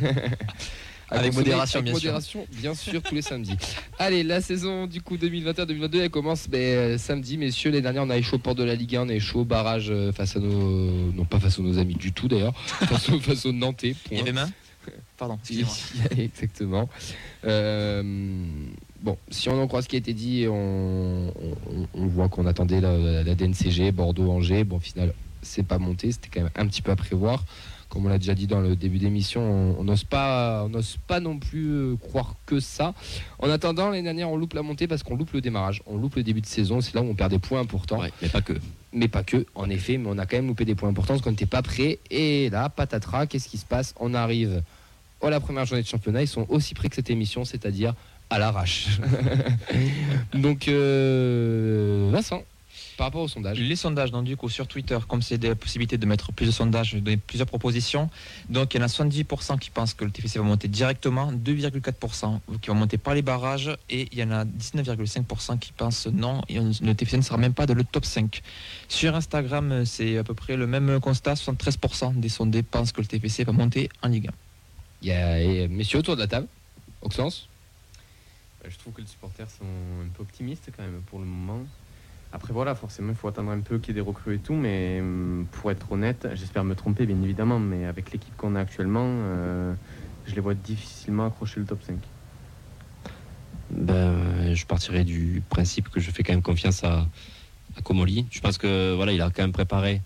[1.11, 2.09] Avec modération, avec bien sûr.
[2.09, 3.55] modération, bien sûr, tous les samedis.
[3.99, 7.71] Allez, la saison du coup 2021-2022, elle commence ben, euh, samedi, messieurs.
[7.71, 9.45] Les dernières, on a chaud au port de la Ligue 1, on a chaud au
[9.45, 11.13] barrage euh, face à nos.
[11.13, 13.95] Non, pas face à nos amis du tout d'ailleurs, face, aux- face aux Nantais.
[14.11, 14.23] Il y point.
[14.23, 14.51] avait main?
[15.17, 15.75] Pardon, excusez-moi.
[16.19, 16.89] Exactement.
[17.45, 18.03] Euh,
[19.03, 22.47] bon, si on en croit ce qui a été dit, on, on- on voit qu'on
[22.47, 24.65] attendait la, la DNCG, Bordeaux-Angers.
[24.65, 27.45] Bon, au final, c'est pas monté, c'était quand même un petit peu à prévoir.
[27.95, 31.21] Comme on l'a déjà dit dans le début d'émission, on n'ose pas, on n'ose pas
[31.21, 32.93] non plus euh, croire que ça.
[33.39, 36.17] En attendant, l'année dernière, on loupe la montée parce qu'on loupe le démarrage, on loupe
[36.17, 36.81] le début de saison.
[36.81, 38.55] C'est là où on perd des points importants Ouais, mais pas que.
[38.93, 41.23] mais pas que, en effet, mais on a quand même loupé des points importants parce
[41.23, 42.01] qu'on n'était pas prêt.
[42.11, 43.95] Et là, patatras, qu'est-ce qui se passe?
[44.01, 44.61] On arrive
[45.23, 47.95] à la première journée de championnat, ils sont aussi près que cette émission, c'est-à-dire
[48.31, 48.99] à l'arrache.
[50.35, 52.43] Donc, euh, Vincent,
[52.97, 53.59] par rapport au sondage.
[53.59, 56.51] Les sondages, donc du coup sur Twitter, comme c'est des possibilités de mettre plus de
[56.51, 58.09] sondages, je vais donner plusieurs propositions.
[58.49, 62.41] Donc il y en a 70% qui pensent que le TFC va monter directement, 2,4%
[62.61, 66.43] qui va monter par les barrages, et il y en a 19,5% qui pensent non,
[66.49, 68.43] et on- le TFC ne sera même pas dans le top 5.
[68.89, 73.07] Sur Instagram, c'est à peu près le même constat, 73% des sondés pensent que le
[73.07, 74.33] TFC va monter en Ligue 1.
[75.03, 75.13] Il y
[75.65, 76.47] a messieurs autour de la table.
[77.03, 77.49] Auxence
[78.65, 81.61] Euh, Je trouve que les supporters sont un peu optimistes quand même pour le moment.
[82.35, 84.55] Après voilà, forcément il faut attendre un peu qu'il y ait des recrues et tout,
[84.55, 88.61] mais hum, pour être honnête, j'espère me tromper bien évidemment, mais avec l'équipe qu'on a
[88.61, 89.73] actuellement, euh,
[90.27, 91.97] je les vois difficilement accrocher le top 5.
[93.71, 97.07] Ben, je partirai du principe que je fais quand même confiance à,
[97.77, 98.27] à Comoli.
[98.33, 100.03] Je pense que voilà, il a quand même préparé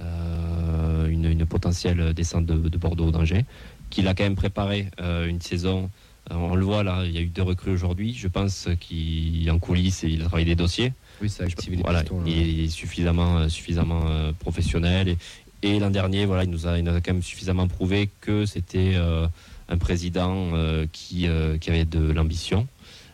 [0.00, 3.46] euh, une, potentielle descente de, de Bordeaux d'Angers,
[3.88, 5.90] qu'il a quand même préparé euh, une saison.
[6.30, 8.14] Euh, On le voit là, il y a eu deux recrues aujourd'hui.
[8.14, 10.92] Je pense qu'il en coulisses et il a travaillé des dossiers.
[11.22, 11.44] Oui, ça
[11.82, 15.08] voilà, pistons, il est suffisamment, euh, suffisamment euh, professionnel.
[15.08, 15.16] Et,
[15.62, 18.46] et l'an dernier, voilà, il nous, a, il nous a quand même suffisamment prouvé que
[18.46, 19.26] c'était euh,
[19.68, 21.26] un président euh, qui,
[21.60, 22.66] qui avait de l'ambition.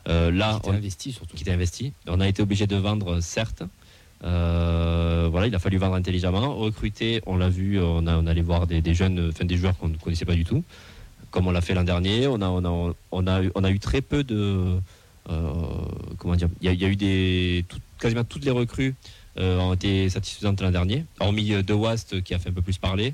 [0.08, 1.36] Là, Qui on- était investi surtout.
[1.36, 1.92] qui était investi.
[2.06, 3.64] On a été obligé de vendre, certes.
[4.22, 6.54] Voilà, il a fallu vendre intelligemment.
[6.54, 9.76] Recruter, on l'a vu, on, a, on allait voir des, des jeunes, enfin des joueurs
[9.76, 10.62] qu'on ne connaissait pas du tout,
[11.36, 12.26] comme on l'a fait l'an dernier.
[12.28, 12.40] On
[13.26, 14.78] a, eu- très peu de.
[15.28, 15.52] euh,
[16.16, 17.66] comment dire Il y, a- eu des.
[18.00, 18.94] quasiment toutes les recrues
[19.38, 22.62] euh, ont été satisfaisantes l'an dernier, hormis euh, De Wast qui a fait un peu
[22.62, 23.12] plus parler.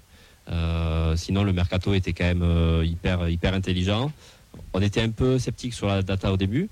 [1.17, 4.13] Sinon, le mercato était quand même hyper, intelligent.
[4.73, 6.69] On était un peu sceptique sur la data au début.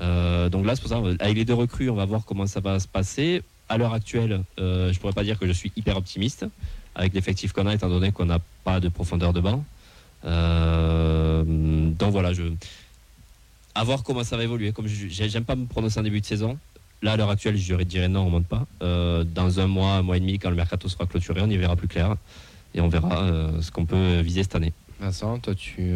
[0.00, 2.80] Donc là, c'est pour ça, avec les deux recrues, on va voir comment ça va
[2.80, 3.42] se passer.
[3.68, 6.46] À l'heure actuelle, je pourrais pas dire que je suis hyper optimiste
[6.94, 9.64] avec l'effectif qu'on a, étant donné qu'on n'a pas de profondeur de banc.
[10.24, 12.32] Euh, donc voilà,
[13.74, 14.72] à voir comment ça va évoluer.
[14.72, 16.58] Comme j'aime pas me prononcer en début de saison.
[17.00, 18.66] Là, à l'heure actuelle, je dirais non, on monte pas.
[18.82, 21.56] Euh, dans un mois, un mois et demi, quand le mercato sera clôturé, on y
[21.56, 22.16] verra plus clair
[22.74, 24.72] et on verra euh, ce qu'on peut viser cette année.
[25.00, 25.92] Vincent, toi, tu,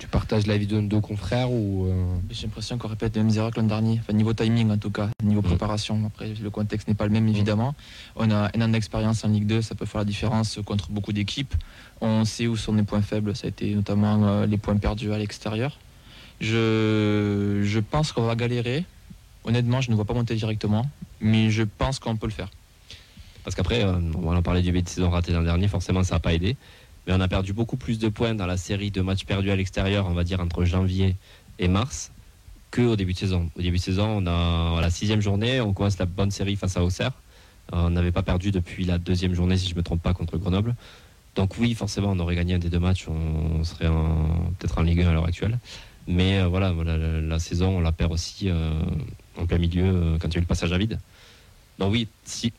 [0.00, 1.86] tu partages l'avis de nos deux confrères ou.
[1.86, 4.78] euh, J'ai l'impression qu'on répète les mêmes erreurs que l'an dernier, enfin, niveau timing en
[4.78, 6.02] tout cas, niveau préparation.
[6.06, 7.74] Après, le contexte n'est pas le même évidemment.
[8.16, 11.12] On a un an d'expérience en Ligue 2, ça peut faire la différence contre beaucoup
[11.12, 11.54] d'équipes.
[12.00, 15.12] On sait où sont les points faibles, ça a été notamment euh, les points perdus
[15.12, 15.78] à l'extérieur.
[16.40, 18.84] Je, je pense qu'on va galérer.
[19.44, 20.86] Honnêtement, je ne vois pas monter directement,
[21.20, 22.48] mais je pense qu'on peut le faire.
[23.44, 26.16] Parce qu'après, euh, on en parlait du début de saison raté l'an dernier, forcément ça
[26.16, 26.56] n'a pas aidé.
[27.06, 29.56] Mais on a perdu beaucoup plus de points dans la série de matchs perdus à
[29.56, 31.16] l'extérieur, on va dire entre janvier
[31.58, 32.12] et mars,
[32.70, 33.50] qu'au début de saison.
[33.56, 36.56] Au début de saison, on a à la sixième journée, on commence la bonne série
[36.56, 37.12] face à Auxerre.
[37.72, 40.14] Euh, On n'avait pas perdu depuis la deuxième journée, si je ne me trompe pas,
[40.14, 40.74] contre Grenoble.
[41.36, 43.88] Donc oui, forcément, on aurait gagné un des deux matchs, on serait
[44.58, 45.58] peut-être en Ligue 1 à l'heure actuelle.
[46.06, 48.72] Mais euh, voilà, la, saison, on la perd aussi euh,
[49.38, 50.98] en plein milieu quand il y a eu le passage à vide.
[51.78, 52.08] Donc oui,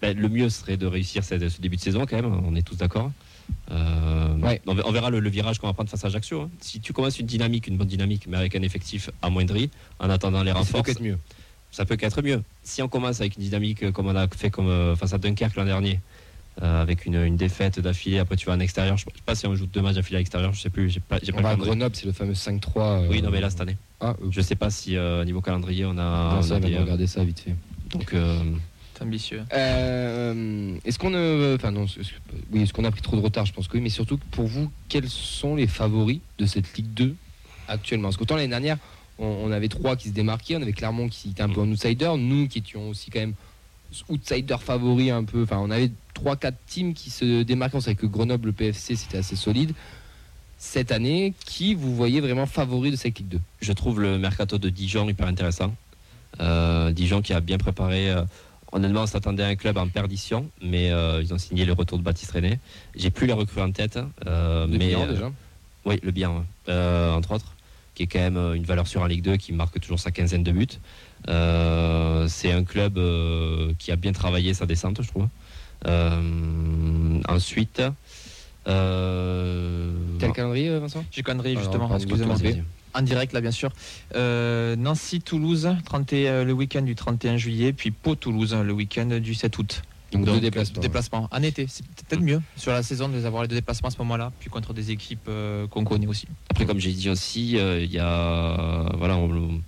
[0.01, 2.75] ben, le mieux serait de réussir ce début de saison quand même, on est tous
[2.75, 3.11] d'accord.
[3.71, 4.59] Euh, Ouais.
[4.67, 6.41] on, ver- on verra le, le virage qu'on va prendre face à Ajaccio.
[6.41, 6.49] hein.
[6.61, 10.43] Si tu commences une dynamique, une bonne dynamique, mais avec un effectif amoindri, en attendant
[10.43, 11.17] les Ça renforts, peut être mieux.
[11.71, 12.41] ça peut qu'être mieux.
[12.63, 15.55] Si on commence avec une dynamique comme on a fait comme euh, face à Dunkerque
[15.55, 15.99] l'an dernier,
[16.61, 19.47] euh, avec une, une défaite d'affilée, après tu vas en extérieur, je sais pas si
[19.47, 21.43] on joue deux matchs d'affilée à l'extérieur, je sais plus, j'ai pas, j'ai pas On
[21.43, 21.55] va à.
[21.55, 22.61] Grenoble, c'est le fameux 5-3.
[22.77, 25.91] euh, Oui, non mais là cette année, Ah, je sais pas si niveau calendrier on
[25.91, 25.93] a,
[26.33, 27.55] non, on ça, a on des, regarder ça vite fait.
[27.89, 28.13] donc
[29.01, 29.43] ambitieux.
[29.53, 32.15] Euh, est-ce qu'on a, enfin non, est-ce que-
[32.51, 33.45] oui, est-ce qu'on a pris trop de retard?
[33.45, 36.93] Je pense que oui, mais surtout pour vous, quels sont les favoris de cette Ligue
[36.93, 37.15] 2
[37.67, 38.07] actuellement?
[38.09, 38.77] Parce qu'autant l'année dernière,
[39.19, 41.69] on, on avait trois qui se démarquaient, on avait Clermont qui était un peu en
[41.69, 43.33] outsider, nous qui étions aussi quand même
[44.09, 45.43] outsider favoris un peu.
[45.43, 47.77] Enfin, on avait trois, quatre teams qui se démarquaient.
[47.77, 49.73] On savait que Grenoble, le PFC, c'était assez solide.
[50.57, 54.57] Cette année, qui vous voyez vraiment favori de cette Ligue 2 je trouve le mercato
[54.59, 55.73] de Dijon hyper intéressant.
[56.39, 58.09] Euh, Dijon qui a bien préparé.
[58.09, 58.23] euh,
[58.71, 61.97] honnêtement, on s'attendait à un club en perdition, mais euh, ils ont signé le retour
[61.97, 62.59] de Baptiste René.
[62.95, 65.31] J'ai plus les recrues en tête, euh, De mais euh, déjà
[65.85, 67.55] Oui, le bien, entre autres,
[67.95, 70.43] qui est quand même une valeur sûre en Ligue 2, qui marque toujours sa quinzaine
[70.43, 70.79] de buts.
[72.27, 72.99] C'est un club
[73.77, 75.27] qui a bien travaillé sa descente, je trouve.
[77.27, 77.81] Ensuite,
[78.67, 79.91] euh,
[80.21, 81.03] le calendrier, euh, Vincent?
[81.11, 82.35] J'ai connerie justement, excusez-moi.
[82.93, 83.69] En direct là bien sûr.
[84.15, 89.81] Euh, Nancy-Toulouse, 31 le week-end du 31 juillet, puis Pau-Toulouse le week-end du 7 août.
[90.11, 90.75] Donc, deux Donc, déplacements.
[90.75, 91.29] deux déplacements.
[91.31, 93.91] En été, c'est peut-être mieux sur la saison de les avoir les deux déplacements à
[93.91, 96.27] ce moment-là, puis contre des équipes euh, qu'on connaît aussi.
[96.49, 98.89] après, comme j'ai dit aussi, euh, il y a.
[98.97, 99.61] Voilà, on-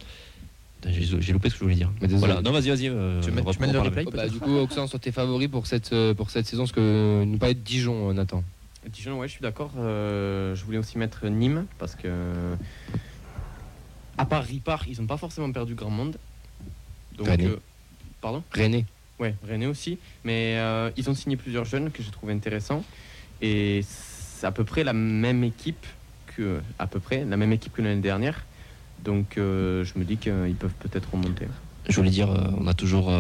[0.85, 1.89] j'ai loupé ce que je voulais dire.
[2.01, 2.33] Mais désolé.
[2.33, 2.41] Voilà.
[2.41, 2.89] Non, vas-y, vas-y.
[2.89, 4.03] euh, Tu mets- tu reprends- mets le replay.
[4.05, 6.73] Oh, bah, du coup, Auxerre soit tes favoris pour cette, euh, pour cette saison, parce
[6.73, 8.43] que nous pas être Dijon, euh, Nathan.
[8.89, 9.71] Dijon, ouais, je suis d'accord.
[9.77, 12.55] Euh, je voulais aussi mettre Nîmes parce que,
[14.17, 16.17] à part Ripard, ils n'ont pas forcément perdu grand monde.
[17.17, 17.47] Donc, Rennes.
[17.47, 17.59] euh,
[18.21, 18.86] pardon René.
[19.19, 19.99] Ouais, René aussi.
[20.23, 22.84] Mais euh, ils ont signé plusieurs jeunes que je trouve intéressants.
[23.41, 25.86] Et c'est à peu près la même équipe
[26.36, 28.45] que, à peu près, la même équipe que l'année dernière.
[29.03, 31.47] Donc, euh, je me dis qu'ils peuvent peut-être remonter.
[31.88, 33.11] Je voulais dire, on a toujours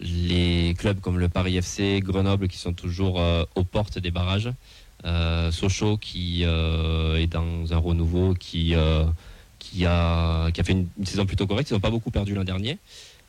[0.00, 4.50] les clubs comme le Paris FC, Grenoble qui sont toujours euh, aux portes des barrages.
[5.04, 9.12] Euh, Sochaux qui euh, est dans un renouveau, qui, a,
[10.54, 11.70] fait une, saison plutôt correcte.
[11.70, 12.78] Ils n'ont pas beaucoup perdu l'an dernier.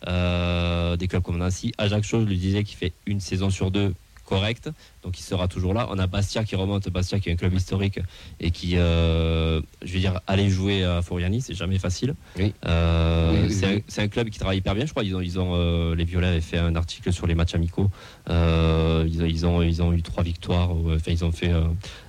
[0.05, 1.73] Des clubs comme Nancy.
[1.77, 3.93] Ajaccio, je lui disais, qui fait une saison sur deux
[4.27, 4.69] correcte,
[5.03, 5.87] donc il sera toujours là.
[5.89, 7.99] On a Bastia qui remonte, Bastia qui est un club historique
[8.39, 12.13] et qui, euh, je veux dire, aller jouer à Foriani, c'est jamais facile.
[12.37, 12.53] Oui.
[12.65, 15.03] Euh, Oui, oui, c'est un- club qui travaille hyper bien, je crois.
[15.03, 17.89] Ils ont, ils ont, euh, les Violets avaient fait un article sur les matchs amicaux.
[18.29, 20.71] Ils, ont, ils, ont, ils ont eu trois victoires.
[20.71, 21.51] Enfin, ils ont fait.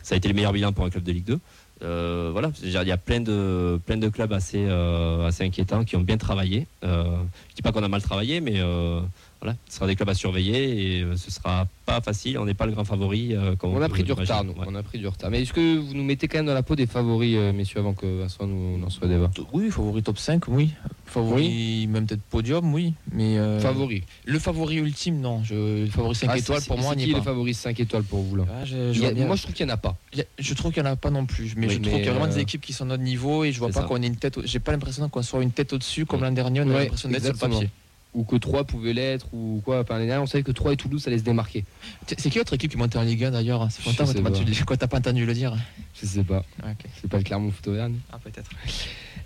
[0.03, 1.39] ça a été le meilleur bilan pour un club de Ligue 2.
[1.85, 5.95] Euh, voilà, il y a plein de, plein de clubs assez, euh, assez inquiétants qui
[5.97, 6.67] ont bien travaillé.
[6.83, 7.05] Euh,
[7.51, 8.61] je dis pas qu'on a mal travaillé, mais
[9.41, 12.39] voilà, ce sera des clubs à surveiller et euh, ce sera pas facile.
[12.39, 13.35] On n'est pas le grand favori.
[13.35, 14.53] euh, On a pris du retard, nous.
[14.53, 14.67] Ouais.
[14.67, 15.31] On a pris du retard.
[15.31, 17.79] Mais est-ce que vous nous mettez quand même dans la peau des favoris, euh, messieurs,
[17.81, 19.31] avant que Vincent nous lance le débat?
[19.53, 20.71] Oui, favori top 5, oui.
[21.07, 22.93] Favori, même peut-être podium, oui.
[23.13, 24.03] Mais euh, Favori.
[24.27, 25.43] le favori ultime, non.
[25.45, 28.03] Je, le favori 5 Ah, étoiles, pour moi, n'y qui est le favori 5 étoiles
[28.03, 28.45] pour vous là?
[28.51, 29.27] Ah, je- je Il y a- vois bien.
[29.27, 29.97] Moi, je trouve qu'il n'y en a pas.
[30.19, 32.05] A- Je trouve qu'il n'y en a pas non plus, mais Oui, je trouve qu'il
[32.05, 33.83] y a vraiment euh, des équipes qui sont à notre niveau et je vois pas
[33.85, 34.37] qu'on ait une tête.
[34.39, 36.61] au- J'ai pas l'impression qu'on soit une tête au-dessus comme l'an dernier.
[36.61, 37.71] On a Ouais, l'impression d'être sur le papier.
[38.15, 39.81] Ou que 3 pouvait l'être, ou quoi.
[39.81, 41.65] Enfin, on savait que 3 et Toulouse, ça allait se démarquer.
[42.07, 44.23] C'est c'est qui l'autre équipe qui montait en Ligue 1 d'ailleurs C'est sais que t'as
[44.23, 44.31] pas.
[44.31, 45.55] pas- tu- quoi, t'as pas entendu le dire
[46.01, 46.43] Je sais pas.
[46.63, 46.87] Ah, ok.
[47.01, 47.97] C'est pas le Clermont Foot Auvergne.
[48.11, 48.51] Ah, peut-être.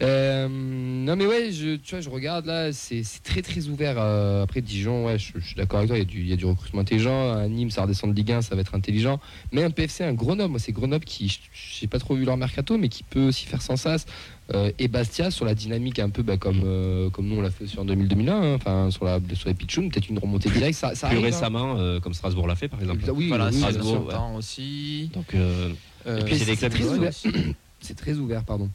[0.00, 3.94] Euh, non mais ouais, je, tu vois, je regarde là, c'est c'est très très ouvert.
[3.98, 6.28] euh, après Dijon, ouais, je, je suis d'accord avec toi, il y, a du, il
[6.28, 7.32] y a du recrutement intelligent.
[7.34, 9.20] À Nîmes, ça redescend de Ligue 1, ça va être intelligent.
[9.52, 12.36] Mais un PFC, un Grenoble, moi c'est Grenoble qui, je- j'ai pas trop vu leur
[12.36, 14.06] mercato, mais qui peut aussi faire sans sas.
[14.54, 17.50] Euh, et Bastia sur la dynamique un peu bah, comme, euh, comme nous on l'a
[17.50, 20.78] fait sur 2000-2001, hein, enfin sur, la, sur les pitchouns, peut-être une remontée directe.
[20.78, 21.36] Ça, ça Plus arrive, hein.
[21.36, 23.00] récemment, euh, comme Strasbourg l'a fait par exemple.
[23.14, 24.14] Oui, Voilà, oui, Strasbourg, ouais.
[24.36, 25.10] aussi.
[25.14, 25.70] Donc euh,
[26.06, 27.12] Euh, Et puis, c'est des clubs très ouvert.
[27.80, 28.68] C'est très ouvert, pardon.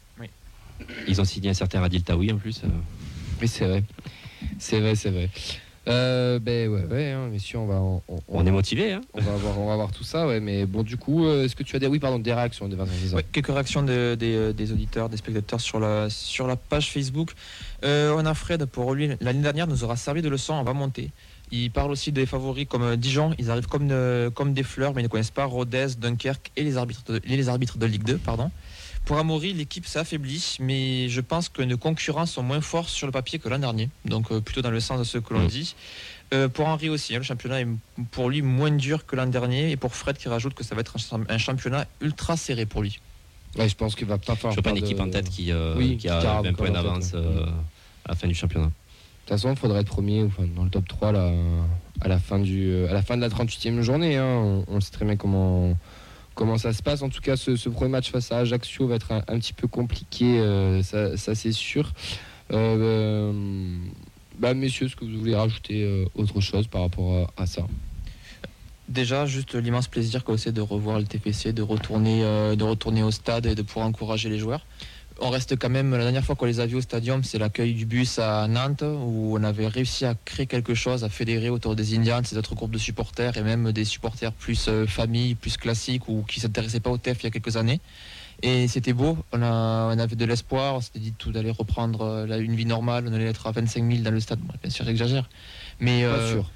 [1.07, 2.61] ils ont signé un certain Adil Taoui en plus.
[2.63, 2.67] euh.
[3.41, 3.83] Oui, c'est vrai.
[4.59, 5.29] C'est vrai, c'est vrai.
[5.87, 8.91] Euh, ben ouais, ouais, hein, messieurs, on va, on, on- On est motivé.
[8.93, 10.39] Hein on va voir, on va voir tout ça, ouais.
[10.39, 12.75] Mais bon, du coup, euh, est-ce que tu as des, oui, pardon, des réactions de
[12.75, 16.45] Vincent Zizan Ouais, quelques réactions de- des, euh, des auditeurs, des spectateurs sur la, sur
[16.47, 17.31] la page Facebook.
[17.85, 20.73] Euh, on a Fred, pour lui, l'année dernière nous aura servi de leçon, on va
[20.73, 21.11] monter.
[21.51, 25.01] Il parle aussi des favoris comme Dijon, ils arrivent comme, de- comme des fleurs, mais
[25.01, 28.03] ils ne connaissent pas Rodez, Dunkerque et les arbitres de, et les arbitres de Ligue
[28.03, 28.17] 2.
[28.17, 28.51] Pardon.
[29.07, 33.13] Pour Amaury, l'équipe s'affaiblit, mais je pense que nos concurrents sont moins forts sur le
[33.13, 35.47] papier que l'an dernier, donc euh, plutôt dans le sens de ce que l'on Mm.
[35.47, 35.75] dit.
[36.33, 37.67] Euh, pour Henri aussi, hein, le championnat est
[38.11, 40.81] pour lui moins dur que l'an dernier, et pour Fred qui rajoute que ça va
[40.81, 42.99] être un cham- un championnat ultra serré pour lui.
[43.57, 44.51] Ouais, je pense qu'il va pas faire.
[44.51, 46.43] Je vois pas une de- équipe en tête qui, euh, Oui, qui qui a carve
[46.43, 47.45] 20 encore points en tête, d'avance euh,
[48.03, 48.65] à la fin du championnat.
[48.67, 48.71] De
[49.21, 51.31] toute façon, il faudrait être premier enfin, dans le top 3 là,
[52.01, 54.17] à, la fin du, à la fin de la 38e journée.
[54.17, 54.25] hein.
[54.25, 55.77] On, on sait très bien comment,
[56.37, 57.01] comment ça se passe.
[57.01, 60.39] En tout cas, ce, premier match face à Ajaccio va être un, petit peu compliqué,
[60.39, 61.91] euh, ça, c'est sûr.
[62.53, 63.77] Euh, euh,
[64.39, 67.67] bah, messieurs, est-ce que vous voulez rajouter autre chose par rapport à, ça?
[68.87, 72.21] Déjà, juste l'immense plaisir que c'est de revoir le TFC, de retourner,
[72.55, 74.65] de retourner au stade et de pouvoir encourager les joueurs.
[75.19, 77.73] On reste quand même, la dernière fois qu'on les a vus au stadium, c'est l'accueil
[77.73, 81.75] du bus à Nantes, où on avait réussi à créer quelque chose, à fédérer autour
[81.75, 85.57] des Indians, ces autres groupes de supporters, et même des supporters plus euh, famille, plus
[85.57, 87.81] classiques, ou qui ne s'intéressaient pas au TEF il y a quelques années.
[88.43, 92.01] Et c'était beau, on, a, on avait de l'espoir, on s'était dit tout d'aller reprendre
[92.01, 94.37] euh, la- une vie normale, on allait être à 25 000 dans le stade.
[94.39, 95.27] Bon, bien sûr, j'exagère.
[95.79, 96.51] Mais euh, sûr.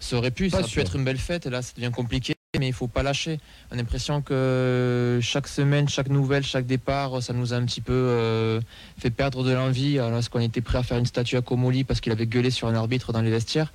[0.00, 1.92] ça aurait pu, Pas ça aurait pu être une belle fête, et là ça devient
[1.94, 3.40] compliqué, mais il faut pas lâcher.
[3.70, 7.80] On a l'impression que chaque semaine, chaque nouvelle, chaque départ, ça nous a un petit
[7.80, 8.60] peu euh,
[8.98, 9.98] fait perdre de l'envie.
[9.98, 12.50] Alors, Est-ce qu'on était prêt à faire une statue à Comoli parce qu'il avait gueulé
[12.50, 13.72] sur un arbitre dans les vestiaires?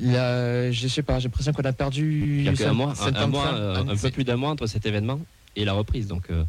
[0.00, 2.38] Là, je sais pas, j'ai l'impression qu'on a perdu.
[2.40, 3.56] Il y a que un mois, un, cet un mois, emprunt.
[3.56, 5.20] euh, un peu plus d'un mois entre cet événement
[5.54, 6.08] et la reprise.
[6.08, 6.42] Donc euh,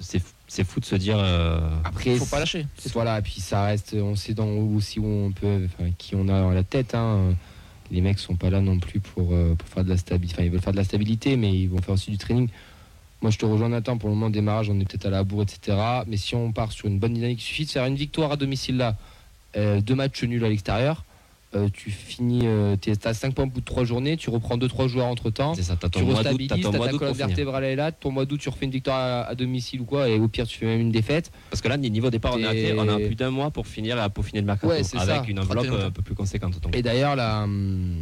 [0.00, 1.16] c'est fou- c'est fou de se dire.
[1.18, 2.66] euh, Après, faut pas lâcher.
[2.94, 6.14] Voilà, et puis ça reste, on sait dans où aussi où on peut, enfin, qui
[6.16, 6.94] on a à la tête.
[6.94, 7.34] hein.
[7.92, 10.34] Les mecs sont pas là non plus pour, euh, faire de la stabilité.
[10.36, 12.48] Enfin, ils veulent faire de la stabilité, mais ils vont faire aussi du training.
[13.20, 13.98] Moi, je te rejoins, Nathan.
[13.98, 15.76] Pour le moment, démarrage, on est peut-être à la bourre, etc.
[16.06, 18.36] Mais si on part sur une bonne dynamique, il suffit de faire une victoire à
[18.36, 18.96] domicile là,
[19.56, 21.04] euh, deux matchs nuls à l'extérieur.
[21.54, 24.56] Euh, tu finis, euh, tu as 5 points au bout de 3 journées, tu reprends
[24.56, 25.54] 2-3 joueurs entre temps.
[25.54, 27.92] ça, t'as Tu ton restabilises, t'as ton t'as mois ta d'août colonne vertébrale est là.
[27.92, 30.46] Pour mois d'août, tu refais une victoire à, à domicile ou quoi, et au pire,
[30.46, 31.30] tu fais même une défaite.
[31.50, 34.24] Parce que là, niveau départ, on, arrêté, on a plus d'un mois pour finir, pour
[34.24, 35.24] finir le mercato, Ouais, avec ça.
[35.28, 36.60] une enveloppe 31 euh, un peu plus conséquente.
[36.60, 36.76] Donc.
[36.76, 37.92] Et d'ailleurs, là, hum,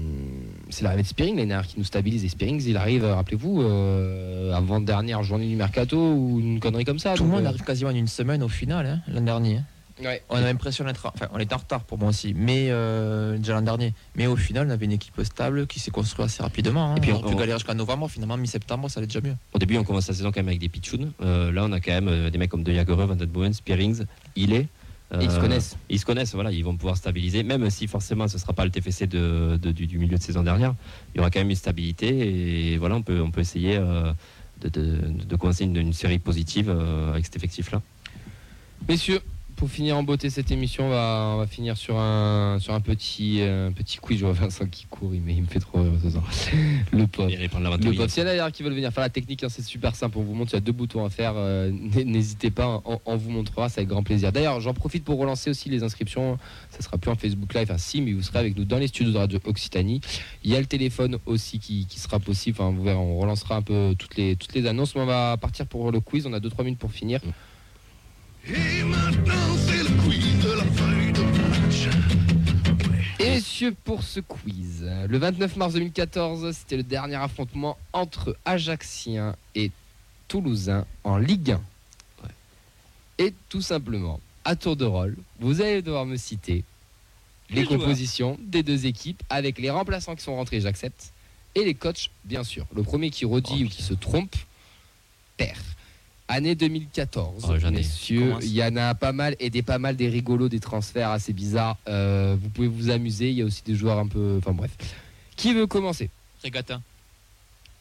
[0.70, 2.24] c'est l'arrivée de Spearing l'année dernière qui nous stabilise.
[2.24, 6.84] Et Spearing, il arrive, euh, rappelez-vous, euh, avant dernière journée du mercato ou une connerie
[6.84, 7.14] comme ça.
[7.14, 9.60] Tout le monde euh, arrive quasiment en une semaine au final, hein, l'an dernier.
[10.02, 10.22] Ouais.
[10.28, 11.06] On a l'impression d'être.
[11.14, 13.94] Enfin, on est en retard pour moi aussi, mais euh, déjà l'an dernier.
[14.16, 16.92] Mais au final, on avait une équipe stable qui s'est construite assez rapidement.
[16.92, 16.96] hein.
[16.96, 19.36] Et puis, on on- galérer jusqu'à novembre, finalement, mi-septembre, ça allait déjà mieux.
[19.52, 21.12] Au début, on commence la saison quand même avec des pitchouns.
[21.22, 23.52] Euh, là, on a quand même euh, des mecs comme De Jagereux, Van Den Boen,
[23.52, 24.04] Spearings,
[24.36, 24.66] Illet.
[25.12, 25.76] Et ils se Euh, connaissent.
[25.88, 28.64] Ils se connaissent, voilà, ils vont pouvoir stabiliser, même si forcément ce ne sera pas
[28.64, 30.72] le TFC de, de- du, du milieu de saison dernière.
[31.12, 34.12] Il y aura quand même une stabilité et voilà, on peut, on peut essayer euh,
[34.60, 37.82] de, de- de commencer une, une série positive euh, avec cet effectif-là.
[38.88, 39.20] Messieurs,
[39.60, 42.80] pour finir en beauté cette émission, on va, on va finir sur un, sur un
[42.80, 44.18] petit, euh, un petit quiz.
[44.18, 46.24] Je vois Vincent qui court, il, mais il me fait trop rire ce soir.
[46.92, 47.06] Le
[47.68, 48.08] la pauvre.
[48.08, 50.16] S'il y en a d'ailleurs qui veulent venir faire la technique, hein, c'est super simple.
[50.16, 51.34] On vous montre, il y a deux boutons à faire.
[51.36, 54.32] euh, N'hésitez pas, on, on vous montrera, c'est avec grand plaisir.
[54.32, 56.38] D'ailleurs, j'en profite pour relancer aussi les inscriptions.
[56.70, 58.86] Ça sera plus en Facebook Live, enfin si, mais vous serez avec nous dans les
[58.86, 60.00] studios de Radio Occitanie.
[60.42, 62.56] Il y a le téléphone aussi qui, qui sera possible.
[62.58, 64.94] Enfin, vous verrez, on relancera un peu toutes les, toutes les annonces.
[64.94, 66.26] Mais on va partir pour le quiz.
[66.26, 67.20] On a 2-3 minutes pour finir.
[68.46, 71.88] Et maintenant, c'est le quiz de la feuille de match.
[73.18, 79.36] Et messieurs, pour ce quiz, le 29 mars 2014, c'était le dernier affrontement entre Ajaxiens
[79.54, 79.70] et
[80.28, 81.60] Toulousains en Ligue 1.
[83.18, 86.64] Et tout simplement, à tour de rôle, vous allez devoir me citer
[87.50, 91.12] les compositions des deux équipes avec les remplaçants qui sont rentrés, j'accepte,
[91.54, 92.66] et les coachs, bien sûr.
[92.74, 94.34] Le premier qui redit Oh, ou qui se trompe
[95.36, 95.58] perd.
[96.32, 100.08] Année 2014, Oh, messieurs, il y en a pas mal et des pas mal des
[100.08, 101.76] rigolos, des transferts assez bizarres.
[101.88, 103.30] Euh, vous pouvez vous amuser.
[103.30, 104.70] Il y a aussi des joueurs un peu, enfin bref.
[105.34, 106.08] Qui veut commencer?
[106.44, 106.80] Regatta.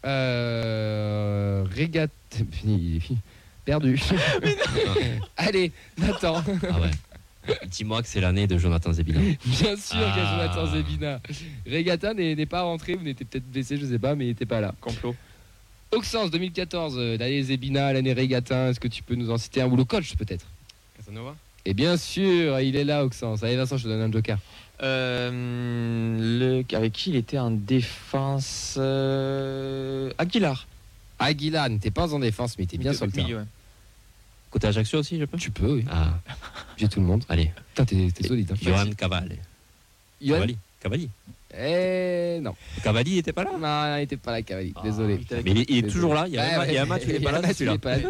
[0.06, 2.12] euh, Régate.
[3.66, 4.00] Perdu.
[5.38, 6.42] Allez, Nathan.
[6.72, 7.56] Ah ouais.
[7.70, 9.20] Dis-moi que c'est l'année de Jonathan Zebina.
[9.46, 10.52] Bien sûr qu'il y a Ah.
[10.54, 11.20] Jonathan Zebina.
[11.68, 14.46] Régata n'est n'est pas rentré, vous n'étiez peut-être blessé, je sais pas, mais il n'était
[14.48, 14.74] pas là.
[14.82, 15.16] Complot.
[15.92, 19.68] Auxence 2014, euh, l'année Zebina, l'année Régata, est-ce que tu peux nous en citer un
[19.68, 20.46] ou le coach peut-être?
[20.96, 21.36] Casanova?
[21.66, 23.44] Et bien sûr, il est là, Auxence.
[23.44, 24.38] Allez, Vincent, je te donne un joker.
[24.82, 30.68] Euh, le, avec qui il était en défense euh, Aguilar.
[31.18, 33.28] Aguilar n'était pas en défense, mais il était bien sur le terrain.
[33.40, 33.44] ouais.
[34.52, 35.38] Côté Ajaccio aussi, je peux?
[35.38, 35.86] Tu peux, oui.
[35.92, 36.20] Ah,
[36.78, 37.24] J'ai tout le monde.
[37.30, 37.52] allez.
[37.76, 38.52] Putain, t'es solide.
[38.52, 38.56] Hein.
[38.62, 39.36] Johan Caval.
[40.22, 40.58] Johan Cavalli.
[40.80, 41.10] Cavalli.
[41.58, 42.56] Eh non.
[42.84, 43.52] Cavalli n'était pas là?
[43.58, 44.74] Non, il n'était pas là, Cavalli.
[44.84, 45.20] Désolé.
[45.32, 45.92] Mais il est, il est Désolé.
[45.94, 46.26] toujours là.
[46.28, 46.68] Il y a, un, ouais.
[46.70, 47.78] il y a un match il n'est pas là, c'est celui-là.
[47.78, 48.10] pas là.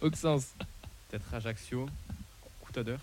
[0.00, 0.46] Auxence.
[1.10, 1.88] Peut-être Ajaccio,
[2.60, 2.98] Coutadeur.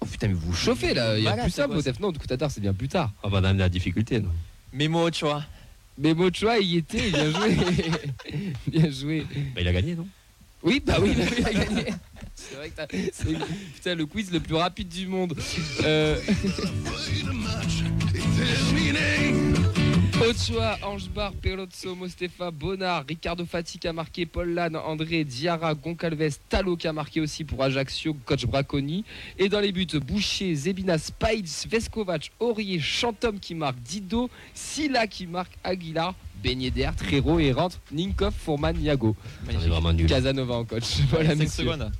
[0.00, 1.18] Oh putain, mais vous vous chauffez là.
[1.18, 2.00] Il y a plus c'est simple quoi, au TEF.
[2.00, 3.12] Non, tard, c'est bien plus tard.
[3.22, 4.20] Ah bah dans la difficulté.
[4.20, 4.30] non.
[4.72, 5.44] Memo Ochoa.
[5.98, 7.10] Mais Mochoa, il y était.
[7.10, 7.56] Bien joué.
[8.66, 9.26] bien joué.
[9.54, 10.06] Bah, il a gagné, non?
[10.62, 11.86] Oui, bah oui, bah oui, il a gagné.
[12.40, 12.96] C'est vrai que
[13.80, 15.36] c'est le quiz le plus rapide du monde.
[15.84, 16.16] Euh...
[20.20, 26.38] Ochoa, Angebar, Perlozzo, Mostefa, Bonnard, Ricardo Fati qui a marqué, Paul Lannes, André, Diarra, Goncalves,
[26.48, 29.04] Talo qui a marqué aussi pour Ajaccio, coach Braconi.
[29.38, 35.26] Et dans les buts, Boucher, Zebina, Spides, Veskovac, Aurier, Chantom qui marque, Dido, Silla qui
[35.26, 40.06] marque, Aguilar, Beignet d'air, Trero et rentre, Ninkov, Fourman, nul.
[40.06, 40.84] Casanova en coach.
[41.10, 41.64] Voilà, 5 messieurs.
[41.64, 41.90] secondes.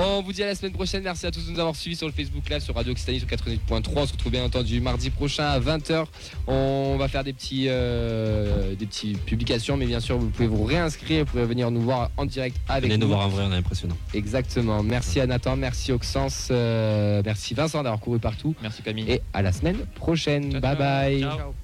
[0.00, 1.02] On vous dit à la semaine prochaine.
[1.02, 3.26] Merci à tous de nous avoir suivis sur le Facebook Live sur Radio Occitanie sur
[3.26, 3.90] 88.3.
[3.96, 6.04] On se retrouve bien entendu mardi prochain à 20h.
[6.46, 10.62] On va faire des petits euh, des petites publications, mais bien sûr, vous pouvez vous
[10.62, 11.24] réinscrire.
[11.24, 13.12] Vous pouvez venir nous voir en direct avec Venez nous nous.
[13.12, 13.96] voir en vrai, on est impressionnant.
[14.14, 14.84] Exactement.
[14.84, 18.54] Merci à Nathan, merci Oxens, euh, merci Vincent d'avoir couru partout.
[18.62, 19.10] Merci Camille.
[19.10, 20.52] Et à la semaine prochaine.
[20.52, 21.20] Ciao, bye bye.
[21.22, 21.38] Ciao.
[21.38, 21.54] Ciao.